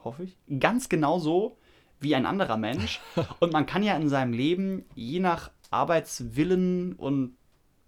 hoffe 0.05 0.23
ich, 0.23 0.37
ganz 0.61 0.89
genauso 0.89 1.59
wie 1.99 2.15
ein 2.15 2.25
anderer 2.25 2.57
Mensch. 2.57 3.01
Und 3.41 3.53
man 3.53 3.67
kann 3.67 3.83
ja 3.83 3.97
in 3.97 4.09
seinem 4.09 4.33
Leben 4.33 4.85
je 4.95 5.19
nach 5.19 5.51
Arbeitswillen 5.71 6.95
und 6.95 7.37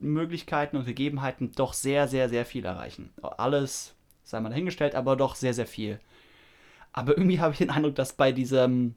Möglichkeiten 0.03 0.77
und 0.77 0.85
Gegebenheiten 0.85 1.53
doch 1.53 1.73
sehr, 1.73 2.09
sehr, 2.09 2.29
sehr 2.29 2.45
viel 2.45 2.65
erreichen. 2.65 3.11
Alles 3.23 3.95
sei 4.25 4.41
mal 4.41 4.49
dahingestellt, 4.51 4.95
aber 4.95 5.17
doch 5.17 5.35
sehr, 5.35 5.55
sehr 5.55 5.67
viel. 5.67 6.01
Aber 6.93 7.17
irgendwie 7.17 7.41
habe 7.41 7.53
ich 7.53 7.59
den 7.59 7.71
Eindruck, 7.71 7.95
dass 7.95 8.12
bei 8.12 8.33
diesem, 8.33 8.95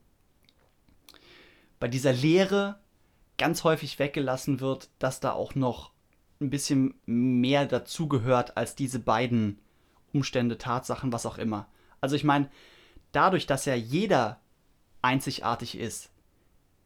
bei 1.79 1.87
dieser 1.87 2.13
Lehre 2.13 2.79
ganz 3.37 3.63
häufig 3.63 3.99
weggelassen 3.99 4.59
wird, 4.59 4.89
dass 4.99 5.19
da 5.19 5.33
auch 5.33 5.55
noch 5.55 5.91
ein 6.41 6.49
bisschen 6.49 6.95
mehr 7.05 7.65
dazugehört 7.65 8.57
als 8.57 8.75
diese 8.75 8.99
beiden 8.99 9.59
Umstände, 10.13 10.57
Tatsachen, 10.57 11.11
was 11.11 11.25
auch 11.25 11.37
immer. 11.37 11.67
Also 12.01 12.15
ich 12.15 12.23
meine, 12.23 12.49
dadurch, 13.11 13.45
dass 13.45 13.65
ja 13.65 13.75
jeder 13.75 14.39
einzigartig 15.01 15.77
ist, 15.77 16.09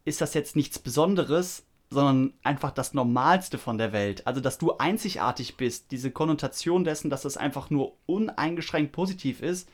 ist 0.05 0.21
das 0.21 0.33
jetzt 0.33 0.55
nichts 0.55 0.79
Besonderes, 0.79 1.65
sondern 1.89 2.33
einfach 2.43 2.71
das 2.71 2.93
Normalste 2.93 3.57
von 3.57 3.77
der 3.77 3.91
Welt. 3.91 4.27
Also, 4.27 4.41
dass 4.41 4.57
du 4.57 4.77
einzigartig 4.77 5.57
bist, 5.57 5.91
diese 5.91 6.11
Konnotation 6.11 6.83
dessen, 6.83 7.09
dass 7.09 7.23
das 7.23 7.37
einfach 7.37 7.69
nur 7.69 7.93
uneingeschränkt 8.05 8.91
positiv 8.91 9.41
ist, 9.41 9.69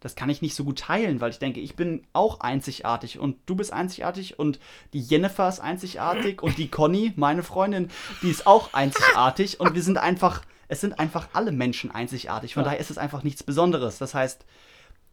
das 0.00 0.16
kann 0.16 0.28
ich 0.28 0.42
nicht 0.42 0.54
so 0.54 0.64
gut 0.64 0.80
teilen, 0.80 1.22
weil 1.22 1.30
ich 1.30 1.38
denke, 1.38 1.60
ich 1.60 1.76
bin 1.76 2.06
auch 2.12 2.40
einzigartig 2.40 3.18
und 3.18 3.38
du 3.46 3.54
bist 3.56 3.72
einzigartig 3.72 4.38
und 4.38 4.58
die 4.92 5.00
Jennifer 5.00 5.48
ist 5.48 5.60
einzigartig 5.60 6.42
und 6.42 6.58
die 6.58 6.68
Conny, 6.68 7.14
meine 7.16 7.42
Freundin, 7.42 7.88
die 8.20 8.28
ist 8.28 8.46
auch 8.46 8.74
einzigartig 8.74 9.60
und 9.60 9.74
wir 9.74 9.82
sind 9.82 9.96
einfach, 9.96 10.42
es 10.68 10.82
sind 10.82 10.98
einfach 10.98 11.28
alle 11.32 11.52
Menschen 11.52 11.90
einzigartig. 11.90 12.52
Von 12.52 12.64
ja. 12.64 12.64
daher 12.66 12.80
ist 12.80 12.90
es 12.90 12.98
einfach 12.98 13.22
nichts 13.22 13.42
Besonderes. 13.42 13.96
Das 13.96 14.12
heißt, 14.12 14.44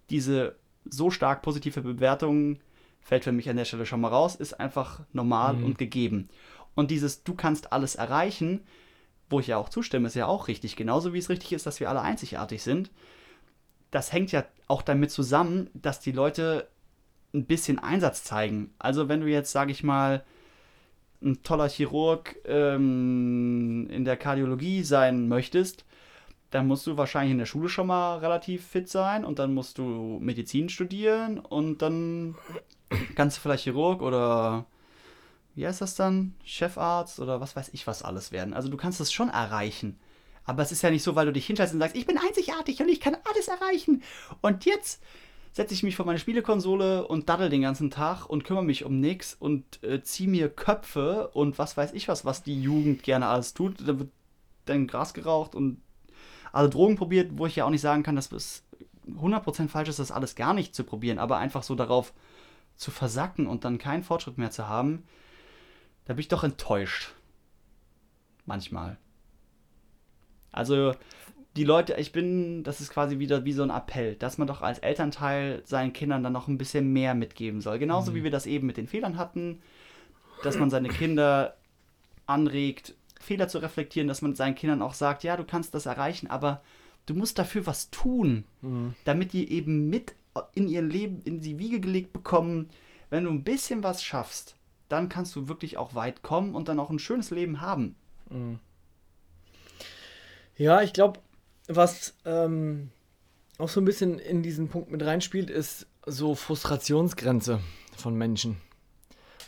diese 0.09 0.57
so 0.83 1.09
stark 1.09 1.41
positive 1.41 1.81
Bewertung 1.81 2.59
fällt 3.01 3.23
für 3.23 3.31
mich 3.31 3.49
an 3.49 3.57
der 3.57 3.65
Stelle 3.65 3.85
schon 3.85 4.01
mal 4.01 4.09
raus, 4.09 4.35
ist 4.35 4.59
einfach 4.59 5.01
normal 5.13 5.55
mhm. 5.55 5.65
und 5.65 5.77
gegeben. 5.77 6.29
Und 6.75 6.91
dieses 6.91 7.23
Du 7.23 7.33
kannst 7.33 7.73
alles 7.73 7.95
erreichen, 7.95 8.61
wo 9.29 9.39
ich 9.39 9.47
ja 9.47 9.57
auch 9.57 9.69
zustimme, 9.69 10.07
ist 10.07 10.15
ja 10.15 10.27
auch 10.27 10.47
richtig. 10.47 10.75
Genauso 10.75 11.13
wie 11.13 11.17
es 11.17 11.29
richtig 11.29 11.53
ist, 11.53 11.65
dass 11.65 11.79
wir 11.79 11.89
alle 11.89 12.01
einzigartig 12.01 12.63
sind 12.63 12.91
das 13.91 14.13
hängt 14.13 14.31
ja 14.31 14.45
auch 14.67 14.81
damit 14.81 15.11
zusammen, 15.11 15.69
dass 15.73 15.99
die 15.99 16.13
Leute 16.13 16.67
ein 17.33 17.45
bisschen 17.45 17.77
Einsatz 17.77 18.23
zeigen. 18.23 18.73
Also 18.79 19.09
wenn 19.09 19.21
du 19.21 19.27
jetzt, 19.27 19.51
sage 19.51 19.71
ich 19.71 19.83
mal, 19.83 20.23
ein 21.21 21.43
toller 21.43 21.69
Chirurg 21.69 22.37
ähm, 22.45 23.87
in 23.91 24.05
der 24.05 24.17
Kardiologie 24.17 24.83
sein 24.83 25.27
möchtest, 25.27 25.85
dann 26.49 26.67
musst 26.67 26.87
du 26.87 26.97
wahrscheinlich 26.97 27.31
in 27.31 27.37
der 27.37 27.45
Schule 27.45 27.69
schon 27.69 27.87
mal 27.87 28.17
relativ 28.17 28.65
fit 28.65 28.89
sein 28.89 29.23
und 29.23 29.39
dann 29.39 29.53
musst 29.53 29.77
du 29.77 30.19
Medizin 30.19 30.67
studieren 30.67 31.37
und 31.37 31.81
dann 31.81 32.35
kannst 33.15 33.37
du 33.37 33.41
vielleicht 33.41 33.63
Chirurg 33.63 34.01
oder 34.01 34.65
wie 35.55 35.67
heißt 35.67 35.81
das 35.81 35.95
dann? 35.95 36.35
Chefarzt 36.43 37.19
oder 37.19 37.41
was 37.41 37.55
weiß 37.55 37.69
ich 37.73 37.87
was 37.87 38.03
alles 38.03 38.31
werden. 38.31 38.53
Also 38.53 38.69
du 38.69 38.77
kannst 38.77 38.99
das 38.99 39.11
schon 39.11 39.29
erreichen. 39.29 39.99
Aber 40.43 40.63
es 40.63 40.71
ist 40.71 40.81
ja 40.81 40.89
nicht 40.89 41.03
so, 41.03 41.15
weil 41.15 41.25
du 41.25 41.33
dich 41.33 41.45
hinschaltest 41.45 41.75
und 41.75 41.81
sagst, 41.81 41.95
ich 41.95 42.07
bin 42.07 42.17
einzigartig 42.17 42.81
und 42.81 42.89
ich 42.89 42.99
kann 42.99 43.15
alles 43.29 43.47
erreichen. 43.47 44.01
Und 44.41 44.65
jetzt 44.65 45.01
setze 45.53 45.73
ich 45.73 45.83
mich 45.83 45.95
vor 45.95 46.05
meine 46.05 46.19
Spielekonsole 46.19 47.07
und 47.07 47.29
daddel 47.29 47.49
den 47.49 47.61
ganzen 47.61 47.91
Tag 47.91 48.25
und 48.25 48.43
kümmere 48.43 48.63
mich 48.63 48.85
um 48.85 48.99
nichts 48.99 49.35
und 49.37 49.83
äh, 49.83 50.01
ziehe 50.01 50.29
mir 50.29 50.49
Köpfe 50.49 51.27
und 51.33 51.59
was 51.59 51.75
weiß 51.75 51.93
ich 51.93 52.07
was, 52.07 52.25
was 52.25 52.43
die 52.43 52.61
Jugend 52.61 53.03
gerne 53.03 53.27
alles 53.27 53.53
tut. 53.53 53.75
Da 53.81 53.99
wird 53.99 54.09
dann 54.65 54.87
Gras 54.87 55.13
geraucht 55.13 55.53
und 55.53 55.81
alle 56.53 56.69
Drogen 56.69 56.95
probiert, 56.95 57.31
wo 57.33 57.45
ich 57.45 57.57
ja 57.57 57.65
auch 57.65 57.69
nicht 57.69 57.81
sagen 57.81 58.03
kann, 58.03 58.15
dass 58.15 58.31
es 58.31 58.63
100% 59.07 59.67
falsch 59.67 59.89
ist, 59.89 59.99
das 59.99 60.11
alles 60.11 60.35
gar 60.35 60.53
nicht 60.53 60.73
zu 60.75 60.83
probieren, 60.83 61.19
aber 61.19 61.37
einfach 61.37 61.63
so 61.63 61.75
darauf 61.75 62.13
zu 62.81 62.89
versacken 62.89 63.45
und 63.45 63.63
dann 63.63 63.77
keinen 63.77 64.03
Fortschritt 64.03 64.39
mehr 64.39 64.49
zu 64.49 64.67
haben, 64.67 65.03
da 66.05 66.13
bin 66.13 66.21
ich 66.21 66.29
doch 66.29 66.43
enttäuscht. 66.43 67.13
Manchmal. 68.47 68.97
Also 70.51 70.95
die 71.55 71.63
Leute, 71.63 71.93
ich 71.93 72.11
bin, 72.11 72.63
das 72.63 72.81
ist 72.81 72.91
quasi 72.91 73.19
wieder 73.19 73.45
wie 73.45 73.53
so 73.53 73.61
ein 73.61 73.69
Appell, 73.69 74.15
dass 74.15 74.39
man 74.39 74.47
doch 74.47 74.63
als 74.63 74.79
Elternteil 74.79 75.61
seinen 75.63 75.93
Kindern 75.93 76.23
dann 76.23 76.33
noch 76.33 76.47
ein 76.47 76.57
bisschen 76.57 76.91
mehr 76.91 77.13
mitgeben 77.13 77.61
soll. 77.61 77.77
Genauso 77.77 78.11
mhm. 78.11 78.15
wie 78.15 78.23
wir 78.23 78.31
das 78.31 78.47
eben 78.47 78.65
mit 78.65 78.77
den 78.77 78.87
Fehlern 78.87 79.15
hatten, 79.15 79.61
dass 80.41 80.57
man 80.57 80.71
seine 80.71 80.89
Kinder 80.89 81.55
anregt, 82.25 82.95
Fehler 83.19 83.47
zu 83.47 83.59
reflektieren, 83.59 84.07
dass 84.07 84.23
man 84.23 84.33
seinen 84.33 84.55
Kindern 84.55 84.81
auch 84.81 84.95
sagt, 84.95 85.23
ja, 85.23 85.37
du 85.37 85.43
kannst 85.43 85.75
das 85.75 85.85
erreichen, 85.85 86.31
aber 86.31 86.63
du 87.05 87.13
musst 87.13 87.37
dafür 87.37 87.67
was 87.67 87.91
tun, 87.91 88.45
mhm. 88.61 88.95
damit 89.05 89.33
die 89.33 89.51
eben 89.51 89.87
mit 89.87 90.15
in 90.53 90.67
ihr 90.67 90.81
Leben 90.81 91.21
in 91.23 91.41
die 91.41 91.59
Wiege 91.59 91.79
gelegt 91.79 92.13
bekommen, 92.13 92.69
wenn 93.09 93.25
du 93.25 93.31
ein 93.31 93.43
bisschen 93.43 93.83
was 93.83 94.03
schaffst, 94.03 94.55
dann 94.89 95.09
kannst 95.09 95.35
du 95.35 95.47
wirklich 95.47 95.77
auch 95.77 95.95
weit 95.95 96.21
kommen 96.21 96.55
und 96.55 96.67
dann 96.67 96.79
auch 96.79 96.89
ein 96.89 96.99
schönes 96.99 97.31
Leben 97.31 97.61
haben. 97.61 97.95
Mhm. 98.29 98.59
Ja, 100.57 100.81
ich 100.81 100.93
glaube, 100.93 101.19
was 101.67 102.13
ähm, 102.25 102.91
auch 103.57 103.69
so 103.69 103.81
ein 103.81 103.85
bisschen 103.85 104.19
in 104.19 104.43
diesen 104.43 104.69
Punkt 104.69 104.91
mit 104.91 105.03
reinspielt, 105.03 105.49
ist 105.49 105.87
so 106.05 106.35
Frustrationsgrenze 106.35 107.59
von 107.95 108.15
Menschen. 108.15 108.57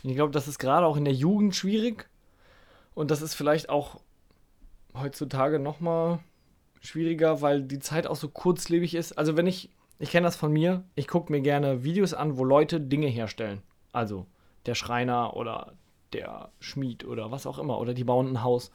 Und 0.02 0.10
ich 0.10 0.16
glaube, 0.16 0.32
das 0.32 0.48
ist 0.48 0.58
gerade 0.58 0.86
auch 0.86 0.96
in 0.96 1.04
der 1.04 1.14
Jugend 1.14 1.56
schwierig. 1.56 2.08
Und 2.94 3.10
das 3.10 3.22
ist 3.22 3.34
vielleicht 3.34 3.68
auch 3.70 4.00
heutzutage 4.94 5.58
nochmal 5.58 6.20
schwieriger, 6.80 7.40
weil 7.40 7.62
die 7.62 7.80
Zeit 7.80 8.06
auch 8.06 8.16
so 8.16 8.28
kurzlebig 8.28 8.94
ist. 8.94 9.12
Also 9.12 9.36
wenn 9.36 9.46
ich, 9.46 9.70
ich 9.98 10.10
kenne 10.10 10.26
das 10.26 10.36
von 10.36 10.52
mir, 10.52 10.84
ich 10.94 11.08
gucke 11.08 11.32
mir 11.32 11.40
gerne 11.40 11.84
Videos 11.84 12.14
an, 12.14 12.36
wo 12.36 12.44
Leute 12.44 12.80
Dinge 12.80 13.06
herstellen. 13.06 13.62
Also 13.92 14.26
der 14.66 14.74
Schreiner 14.74 15.36
oder 15.36 15.74
der 16.12 16.50
Schmied 16.60 17.04
oder 17.04 17.30
was 17.30 17.46
auch 17.46 17.58
immer. 17.58 17.78
Oder 17.78 17.94
die 17.94 18.04
bauen 18.04 18.32
ein 18.32 18.42
Haus. 18.42 18.70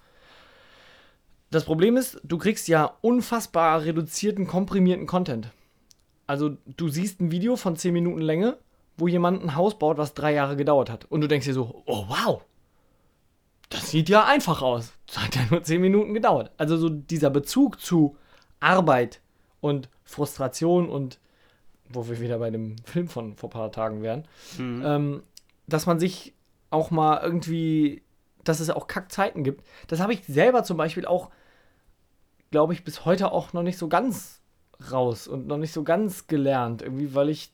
Das 1.51 1.65
Problem 1.65 1.97
ist, 1.97 2.19
du 2.23 2.37
kriegst 2.37 2.67
ja 2.67 2.97
unfassbar 3.01 3.83
reduzierten, 3.83 4.45
komprimierten 4.45 5.07
Content. 5.07 5.51
Also 6.27 6.57
du 6.67 6.89
siehst 6.89 7.19
ein 7.19 7.31
Video 7.31 7.55
von 7.55 7.75
10 7.75 7.91
Minuten 7.91 8.21
Länge, 8.21 8.57
wo 8.97 9.07
jemand 9.07 9.43
ein 9.43 9.55
Haus 9.55 9.79
baut, 9.79 9.97
was 9.97 10.13
drei 10.13 10.33
Jahre 10.33 10.55
gedauert 10.55 10.89
hat. 10.91 11.05
Und 11.05 11.21
du 11.21 11.27
denkst 11.27 11.47
dir 11.47 11.53
so, 11.53 11.81
oh 11.85 12.05
wow, 12.07 12.45
das 13.69 13.89
sieht 13.89 14.09
ja 14.09 14.25
einfach 14.25 14.61
aus. 14.61 14.93
Das 15.07 15.19
hat 15.23 15.35
ja 15.35 15.41
nur 15.49 15.63
10 15.63 15.81
Minuten 15.81 16.13
gedauert. 16.13 16.51
Also 16.57 16.77
so 16.77 16.89
dieser 16.89 17.31
Bezug 17.31 17.81
zu 17.81 18.15
Arbeit 18.59 19.21
und 19.61 19.89
Frustration 20.03 20.89
und 20.89 21.19
wo 21.89 22.07
wir 22.07 22.19
wieder 22.19 22.39
bei 22.39 22.51
dem 22.51 22.75
Film 22.83 23.07
von 23.07 23.35
vor 23.35 23.49
ein 23.49 23.51
paar 23.51 23.71
Tagen 23.71 24.01
wären, 24.01 24.27
mhm. 24.57 24.83
ähm, 24.85 25.23
dass 25.67 25.85
man 25.85 25.99
sich 25.99 26.33
auch 26.69 26.91
mal 26.91 27.21
irgendwie, 27.23 28.03
dass 28.43 28.59
es 28.59 28.69
auch 28.69 28.87
Kackzeiten 28.87 29.43
gibt. 29.43 29.63
Das 29.87 29.99
habe 29.99 30.13
ich 30.13 30.23
selber 30.25 30.63
zum 30.63 30.77
Beispiel 30.77 31.05
auch 31.05 31.29
glaube 32.51 32.73
ich, 32.73 32.83
bis 32.83 33.05
heute 33.05 33.31
auch 33.31 33.53
noch 33.53 33.63
nicht 33.63 33.77
so 33.77 33.87
ganz 33.87 34.41
raus 34.91 35.27
und 35.27 35.47
noch 35.47 35.57
nicht 35.57 35.73
so 35.73 35.83
ganz 35.83 36.27
gelernt. 36.27 36.81
Irgendwie, 36.81 37.13
weil 37.13 37.29
ich 37.29 37.51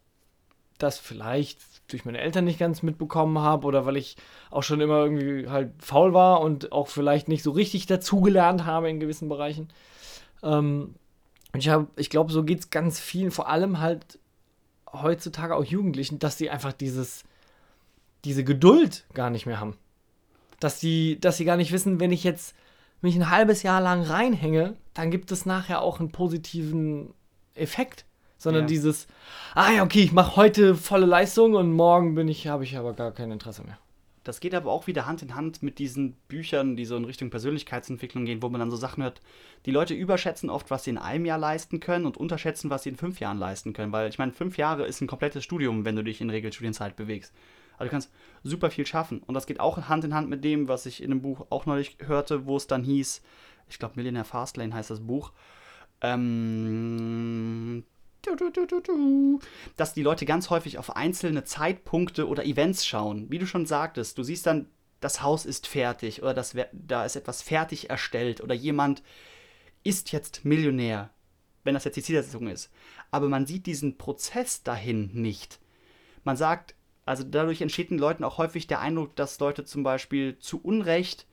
das 0.77 0.99
vielleicht 0.99 1.59
durch 1.91 2.05
meine 2.05 2.19
Eltern 2.19 2.45
nicht 2.45 2.59
ganz 2.59 2.83
mitbekommen 2.83 3.39
habe 3.39 3.65
oder 3.65 3.85
weil 3.85 3.97
ich 3.97 4.17
auch 4.51 4.63
schon 4.63 4.81
immer 4.81 5.05
irgendwie 5.05 5.47
halt 5.47 5.71
faul 5.79 6.13
war 6.13 6.41
und 6.41 6.71
auch 6.71 6.87
vielleicht 6.87 7.27
nicht 7.27 7.43
so 7.43 7.51
richtig 7.51 7.85
dazugelernt 7.85 8.65
habe 8.65 8.89
in 8.89 8.99
gewissen 8.99 9.29
Bereichen. 9.29 9.69
Ähm, 10.43 10.95
ich, 11.57 11.69
ich 11.95 12.09
glaube, 12.09 12.31
so 12.31 12.43
geht 12.43 12.59
es 12.59 12.69
ganz 12.69 12.99
vielen, 12.99 13.31
vor 13.31 13.49
allem 13.49 13.79
halt 13.79 14.19
heutzutage 14.91 15.55
auch 15.55 15.63
Jugendlichen, 15.63 16.19
dass 16.19 16.37
sie 16.37 16.49
einfach 16.49 16.73
dieses, 16.73 17.23
diese 18.23 18.43
Geduld 18.43 19.05
gar 19.13 19.29
nicht 19.29 19.45
mehr 19.45 19.59
haben. 19.59 19.77
Dass 20.59 20.79
sie, 20.79 21.19
dass 21.19 21.37
sie 21.37 21.45
gar 21.45 21.57
nicht 21.57 21.71
wissen, 21.71 21.99
wenn 21.99 22.11
ich 22.11 22.23
jetzt 22.23 22.55
mich 23.01 23.15
ein 23.15 23.29
halbes 23.29 23.63
Jahr 23.63 23.81
lang 23.81 24.01
reinhänge, 24.01 24.75
dann 24.93 25.11
gibt 25.11 25.31
es 25.31 25.45
nachher 25.45 25.81
auch 25.81 25.99
einen 25.99 26.11
positiven 26.11 27.13
Effekt. 27.53 28.05
Sondern 28.37 28.63
ja. 28.63 28.67
dieses, 28.67 29.07
ah 29.55 29.71
ja, 29.71 29.83
okay, 29.83 30.03
ich 30.03 30.11
mache 30.11 30.35
heute 30.35 30.75
volle 30.75 31.05
Leistung 31.05 31.55
und 31.55 31.71
morgen 31.71 32.15
bin 32.15 32.27
ich, 32.27 32.47
habe 32.47 32.63
ich 32.63 32.77
aber 32.77 32.93
gar 32.93 33.11
kein 33.11 33.31
Interesse 33.31 33.63
mehr. 33.63 33.77
Das 34.25 34.39
geht 34.39 34.55
aber 34.55 34.71
auch 34.71 34.87
wieder 34.87 35.05
Hand 35.05 35.21
in 35.21 35.35
Hand 35.35 35.61
mit 35.61 35.77
diesen 35.77 36.13
Büchern, 36.27 36.75
die 36.75 36.85
so 36.85 36.97
in 36.97 37.05
Richtung 37.05 37.29
Persönlichkeitsentwicklung 37.29 38.25
gehen, 38.25 38.41
wo 38.41 38.49
man 38.49 38.59
dann 38.59 38.71
so 38.71 38.75
Sachen 38.75 39.03
hört. 39.03 39.21
Die 39.67 39.71
Leute 39.71 39.93
überschätzen 39.93 40.49
oft, 40.49 40.71
was 40.71 40.83
sie 40.83 40.89
in 40.89 40.97
einem 40.97 41.25
Jahr 41.25 41.37
leisten 41.37 41.79
können 41.79 42.07
und 42.07 42.17
unterschätzen, 42.17 42.71
was 42.71 42.83
sie 42.83 42.89
in 42.89 42.95
fünf 42.97 43.19
Jahren 43.19 43.37
leisten 43.37 43.73
können. 43.73 43.91
Weil 43.91 44.09
ich 44.09 44.17
meine, 44.17 44.33
fünf 44.33 44.57
Jahre 44.57 44.87
ist 44.87 44.99
ein 44.99 45.07
komplettes 45.07 45.43
Studium, 45.43 45.85
wenn 45.85 45.95
du 45.95 46.03
dich 46.03 46.21
in 46.21 46.31
Regelstudienzeit 46.31 46.95
bewegst. 46.95 47.33
Also 47.77 47.85
du 47.85 47.91
kannst 47.91 48.11
super 48.43 48.71
viel 48.71 48.87
schaffen. 48.87 49.19
Und 49.19 49.35
das 49.35 49.45
geht 49.45 49.59
auch 49.59 49.77
Hand 49.89 50.03
in 50.03 50.15
Hand 50.15 50.27
mit 50.27 50.43
dem, 50.43 50.67
was 50.67 50.87
ich 50.87 51.03
in 51.03 51.11
einem 51.11 51.21
Buch 51.21 51.45
auch 51.51 51.67
neulich 51.67 51.97
hörte, 52.03 52.47
wo 52.47 52.57
es 52.57 52.65
dann 52.65 52.83
hieß, 52.83 53.21
ich 53.69 53.77
glaube 53.77 53.93
Millionaire 53.95 54.25
Fastlane 54.25 54.73
heißt 54.73 54.89
das 54.89 55.05
Buch, 55.05 55.33
ähm, 56.01 57.83
dass 59.77 59.93
die 59.93 60.03
Leute 60.03 60.25
ganz 60.25 60.49
häufig 60.49 60.77
auf 60.77 60.95
einzelne 60.95 61.43
Zeitpunkte 61.43 62.27
oder 62.27 62.45
Events 62.45 62.85
schauen. 62.85 63.29
Wie 63.29 63.39
du 63.39 63.45
schon 63.45 63.65
sagtest, 63.65 64.17
du 64.17 64.23
siehst 64.23 64.45
dann, 64.45 64.67
das 64.99 65.21
Haus 65.21 65.45
ist 65.45 65.67
fertig 65.67 66.23
oder 66.23 66.33
das, 66.33 66.55
da 66.71 67.05
ist 67.05 67.15
etwas 67.15 67.41
fertig 67.41 67.89
erstellt 67.89 68.41
oder 68.41 68.55
jemand 68.55 69.03
ist 69.83 70.11
jetzt 70.11 70.45
Millionär, 70.45 71.11
wenn 71.63 71.75
das 71.75 71.83
jetzt 71.83 71.95
die 71.95 72.03
Zielsetzung 72.03 72.47
ist. 72.47 72.71
Aber 73.11 73.29
man 73.29 73.45
sieht 73.45 73.65
diesen 73.65 73.97
Prozess 73.97 74.63
dahin 74.63 75.11
nicht. 75.13 75.59
Man 76.23 76.37
sagt, 76.37 76.75
also 77.05 77.23
dadurch 77.23 77.61
entsteht 77.61 77.91
den 77.91 77.99
Leuten 77.99 78.23
auch 78.23 78.39
häufig 78.39 78.67
der 78.67 78.79
Eindruck, 78.79 79.15
dass 79.15 79.39
Leute 79.39 79.63
zum 79.63 79.83
Beispiel 79.83 80.39
zu 80.39 80.59
Unrecht 80.61 81.27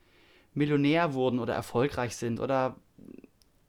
Millionär 0.54 1.14
wurden 1.14 1.38
oder 1.38 1.54
erfolgreich 1.54 2.16
sind 2.16 2.40
oder 2.40 2.76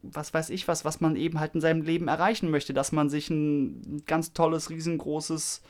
was 0.04 0.34
weiß 0.34 0.50
ich 0.50 0.68
was, 0.68 0.86
was 0.86 1.02
man 1.02 1.16
eben 1.16 1.40
halt 1.40 1.56
in 1.56 1.62
seinem 1.62 1.82
Leben 1.82 2.08
erreichen 2.08 2.52
möchte, 2.52 2.74
dass 2.74 2.92
man 2.92 3.10
sich 3.10 3.30
ein 3.30 4.04
ganz 4.06 4.34
tolles, 4.34 4.70
riesengroßes 4.70 5.62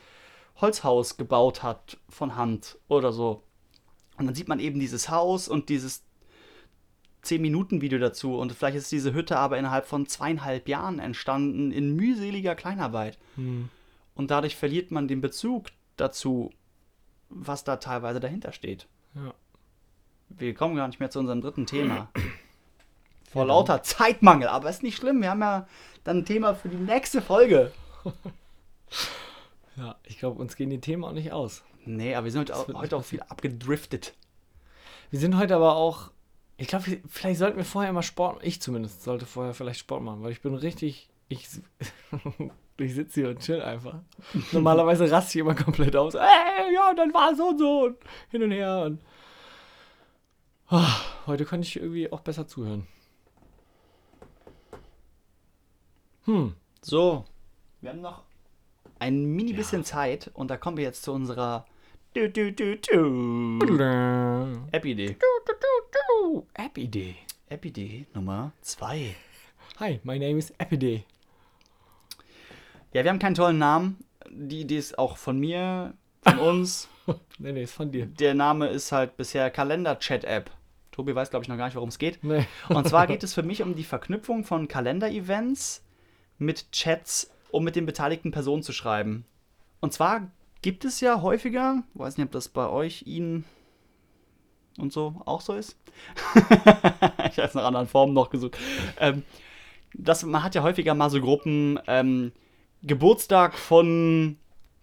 Holzhaus 0.56 1.16
gebaut 1.16 1.62
hat 1.62 1.98
von 2.08 2.36
Hand 2.36 2.78
oder 2.88 3.12
so. 3.12 3.42
Und 4.16 4.26
dann 4.26 4.34
sieht 4.34 4.48
man 4.48 4.60
eben 4.60 4.78
dieses 4.78 5.08
Haus 5.08 5.48
und 5.48 5.68
dieses 5.68 6.04
10-Minuten-Video 7.24 7.98
dazu 7.98 8.36
und 8.38 8.52
vielleicht 8.52 8.76
ist 8.76 8.92
diese 8.92 9.14
Hütte 9.14 9.38
aber 9.38 9.58
innerhalb 9.58 9.86
von 9.86 10.06
zweieinhalb 10.06 10.68
Jahren 10.68 10.98
entstanden 10.98 11.72
in 11.72 11.96
mühseliger 11.96 12.54
Kleinarbeit. 12.54 13.18
Hm. 13.36 13.70
Und 14.14 14.30
dadurch 14.30 14.56
verliert 14.56 14.90
man 14.90 15.08
den 15.08 15.20
Bezug 15.20 15.68
dazu, 15.96 16.50
was 17.28 17.64
da 17.64 17.76
teilweise 17.76 18.20
dahinter 18.20 18.52
steht. 18.52 18.86
Ja. 19.14 19.34
Wir 20.28 20.54
kommen 20.54 20.76
gar 20.76 20.86
nicht 20.86 21.00
mehr 21.00 21.10
zu 21.10 21.18
unserem 21.18 21.40
dritten 21.40 21.66
Thema. 21.66 22.10
Vor 23.34 23.42
ja, 23.42 23.48
lauter 23.48 23.82
Zeitmangel, 23.82 24.46
aber 24.46 24.70
ist 24.70 24.84
nicht 24.84 24.96
schlimm. 24.96 25.20
Wir 25.20 25.30
haben 25.30 25.40
ja 25.40 25.66
dann 26.04 26.18
ein 26.18 26.24
Thema 26.24 26.54
für 26.54 26.68
die 26.68 26.76
nächste 26.76 27.20
Folge. 27.20 27.72
ja, 29.76 29.96
ich 30.04 30.20
glaube, 30.20 30.40
uns 30.40 30.54
gehen 30.54 30.70
die 30.70 30.80
Themen 30.80 31.02
auch 31.02 31.10
nicht 31.10 31.32
aus. 31.32 31.64
Nee, 31.84 32.14
aber 32.14 32.26
wir 32.26 32.30
sind 32.30 32.48
heute, 32.48 32.74
heute 32.74 32.96
auch 32.96 33.02
viel 33.02 33.22
abgedriftet. 33.22 34.14
Wir 35.10 35.18
sind 35.18 35.36
heute 35.36 35.56
aber 35.56 35.74
auch. 35.74 36.12
Ich 36.58 36.68
glaube, 36.68 36.84
vielleicht 37.08 37.40
sollten 37.40 37.56
wir 37.56 37.64
vorher 37.64 37.92
mal 37.92 38.02
Sport. 38.02 38.38
Ich 38.44 38.62
zumindest 38.62 39.02
sollte 39.02 39.26
vorher 39.26 39.52
vielleicht 39.52 39.80
Sport 39.80 40.04
machen, 40.04 40.22
weil 40.22 40.30
ich 40.30 40.40
bin 40.40 40.54
richtig. 40.54 41.08
Ich, 41.26 41.48
ich 42.78 42.94
sitze 42.94 43.20
hier 43.20 43.30
und 43.30 43.40
chill 43.40 43.60
einfach. 43.60 43.96
Normalerweise 44.52 45.10
raste 45.10 45.36
ich 45.36 45.40
immer 45.40 45.56
komplett 45.56 45.96
aus. 45.96 46.14
Ey, 46.14 46.72
ja, 46.72 46.94
dann 46.94 47.12
war 47.12 47.34
so 47.34 47.48
und 47.48 47.58
so 47.58 47.84
und 47.86 47.96
hin 48.30 48.44
und 48.44 48.52
her. 48.52 48.82
Und 48.86 49.02
oh, 50.70 50.86
heute 51.26 51.44
konnte 51.44 51.66
ich 51.66 51.74
irgendwie 51.74 52.12
auch 52.12 52.20
besser 52.20 52.46
zuhören. 52.46 52.86
Hm. 56.24 56.54
So, 56.80 57.26
wir 57.82 57.90
haben 57.90 58.00
noch 58.00 58.22
ein 58.98 59.26
mini 59.26 59.52
bisschen 59.52 59.82
ja. 59.82 59.84
Zeit 59.84 60.30
und 60.32 60.50
da 60.50 60.56
kommen 60.56 60.78
wir 60.78 60.84
jetzt 60.84 61.02
zu 61.02 61.12
unserer. 61.12 61.66
App-Idee. 62.14 62.78
App-Idee. 66.54 67.16
App-Idee 67.48 68.06
Nummer 68.14 68.52
2. 68.62 69.14
Hi, 69.80 70.00
my 70.02 70.18
name 70.18 70.38
is 70.38 70.50
App-Idee. 70.56 71.04
Ja, 72.94 73.04
wir 73.04 73.10
haben 73.10 73.18
keinen 73.18 73.34
tollen 73.34 73.58
Namen. 73.58 73.98
Die 74.30 74.62
Idee 74.62 74.78
ist 74.78 74.98
auch 74.98 75.18
von 75.18 75.38
mir, 75.38 75.92
von 76.22 76.38
uns. 76.38 76.88
nee, 77.38 77.52
nee, 77.52 77.64
ist 77.64 77.74
von 77.74 77.92
dir. 77.92 78.06
Der 78.06 78.32
Name 78.32 78.68
ist 78.68 78.92
halt 78.92 79.18
bisher 79.18 79.50
Kalender-Chat-App. 79.50 80.50
Tobi 80.90 81.14
weiß, 81.14 81.28
glaube 81.28 81.42
ich, 81.42 81.48
noch 81.48 81.58
gar 81.58 81.66
nicht, 81.66 81.74
worum 81.74 81.90
es 81.90 81.98
geht. 81.98 82.24
Nee. 82.24 82.46
Und 82.70 82.88
zwar 82.88 83.06
geht 83.06 83.22
es 83.24 83.34
für 83.34 83.42
mich 83.42 83.62
um 83.62 83.74
die 83.74 83.84
Verknüpfung 83.84 84.44
von 84.44 84.68
Kalender-Events 84.68 85.83
mit 86.38 86.70
Chats, 86.72 87.30
um 87.50 87.64
mit 87.64 87.76
den 87.76 87.86
beteiligten 87.86 88.30
Personen 88.30 88.62
zu 88.62 88.72
schreiben. 88.72 89.24
Und 89.80 89.92
zwar 89.92 90.30
gibt 90.62 90.84
es 90.84 91.00
ja 91.00 91.22
häufiger, 91.22 91.82
weiß 91.94 92.16
nicht, 92.16 92.26
ob 92.26 92.32
das 92.32 92.48
bei 92.48 92.68
euch, 92.68 93.02
Ihnen 93.06 93.44
und 94.78 94.92
so 94.92 95.20
auch 95.24 95.40
so 95.40 95.54
ist. 95.54 95.76
ich 96.34 97.38
habe 97.38 97.42
es 97.42 97.54
nach 97.54 97.64
anderen 97.64 97.86
Formen 97.86 98.14
noch 98.14 98.30
gesucht. 98.30 98.58
Ähm, 98.98 99.22
das, 99.92 100.24
man 100.24 100.42
hat 100.42 100.54
ja 100.54 100.62
häufiger 100.62 100.94
mal 100.94 101.10
so 101.10 101.20
Gruppen, 101.20 101.78
ähm, 101.86 102.32
Geburtstag 102.82 103.54
von 103.54 104.36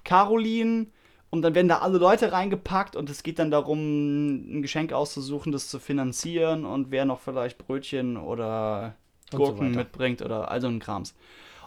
Caroline 0.04 0.88
und 1.30 1.42
dann 1.42 1.56
werden 1.56 1.68
da 1.68 1.80
alle 1.80 1.98
Leute 1.98 2.32
reingepackt 2.32 2.96
und 2.96 3.10
es 3.10 3.24
geht 3.24 3.40
dann 3.40 3.52
darum, 3.52 3.80
ein 3.80 4.62
Geschenk 4.62 4.94
auszusuchen, 4.94 5.52
das 5.52 5.70
zu 5.70 5.80
finanzieren 5.80 6.66
und 6.66 6.92
wer 6.92 7.06
noch 7.06 7.20
vielleicht 7.20 7.58
Brötchen 7.58 8.18
oder 8.18 8.96
Gurken 9.32 9.74
so 9.74 9.80
mitbringt 9.80 10.22
oder 10.22 10.52
all 10.52 10.62
so 10.62 10.68
ein 10.68 10.80
Krams. 10.80 11.16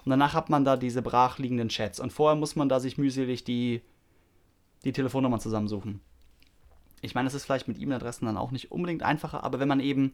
Und 0.05 0.11
danach 0.11 0.35
hat 0.35 0.51
man 0.51 0.65
da 0.65 0.77
diese 0.77 1.03
brachliegenden 1.03 1.69
Chats. 1.69 1.99
Und 1.99 2.13
vorher 2.13 2.37
muss 2.37 2.57
man 2.57 2.69
da 2.69 2.79
sich 2.79 2.99
mühselig 2.99 3.45
die, 3.45 3.81
die 4.85 4.93
Telefonnummern 4.93 5.41
zusammensuchen. 5.41 6.01
Ich 7.01 7.15
meine, 7.15 7.29
es 7.29 7.35
ist 7.35 7.45
vielleicht 7.45 7.69
mit 7.69 7.79
E-Mail-Adressen 7.81 8.27
dann 8.27 8.37
auch 8.37 8.51
nicht 8.51 8.73
unbedingt 8.73 9.03
einfacher, 9.03 9.45
aber 9.45 9.61
wenn 9.61 9.69
man 9.69 9.81
eben 9.81 10.13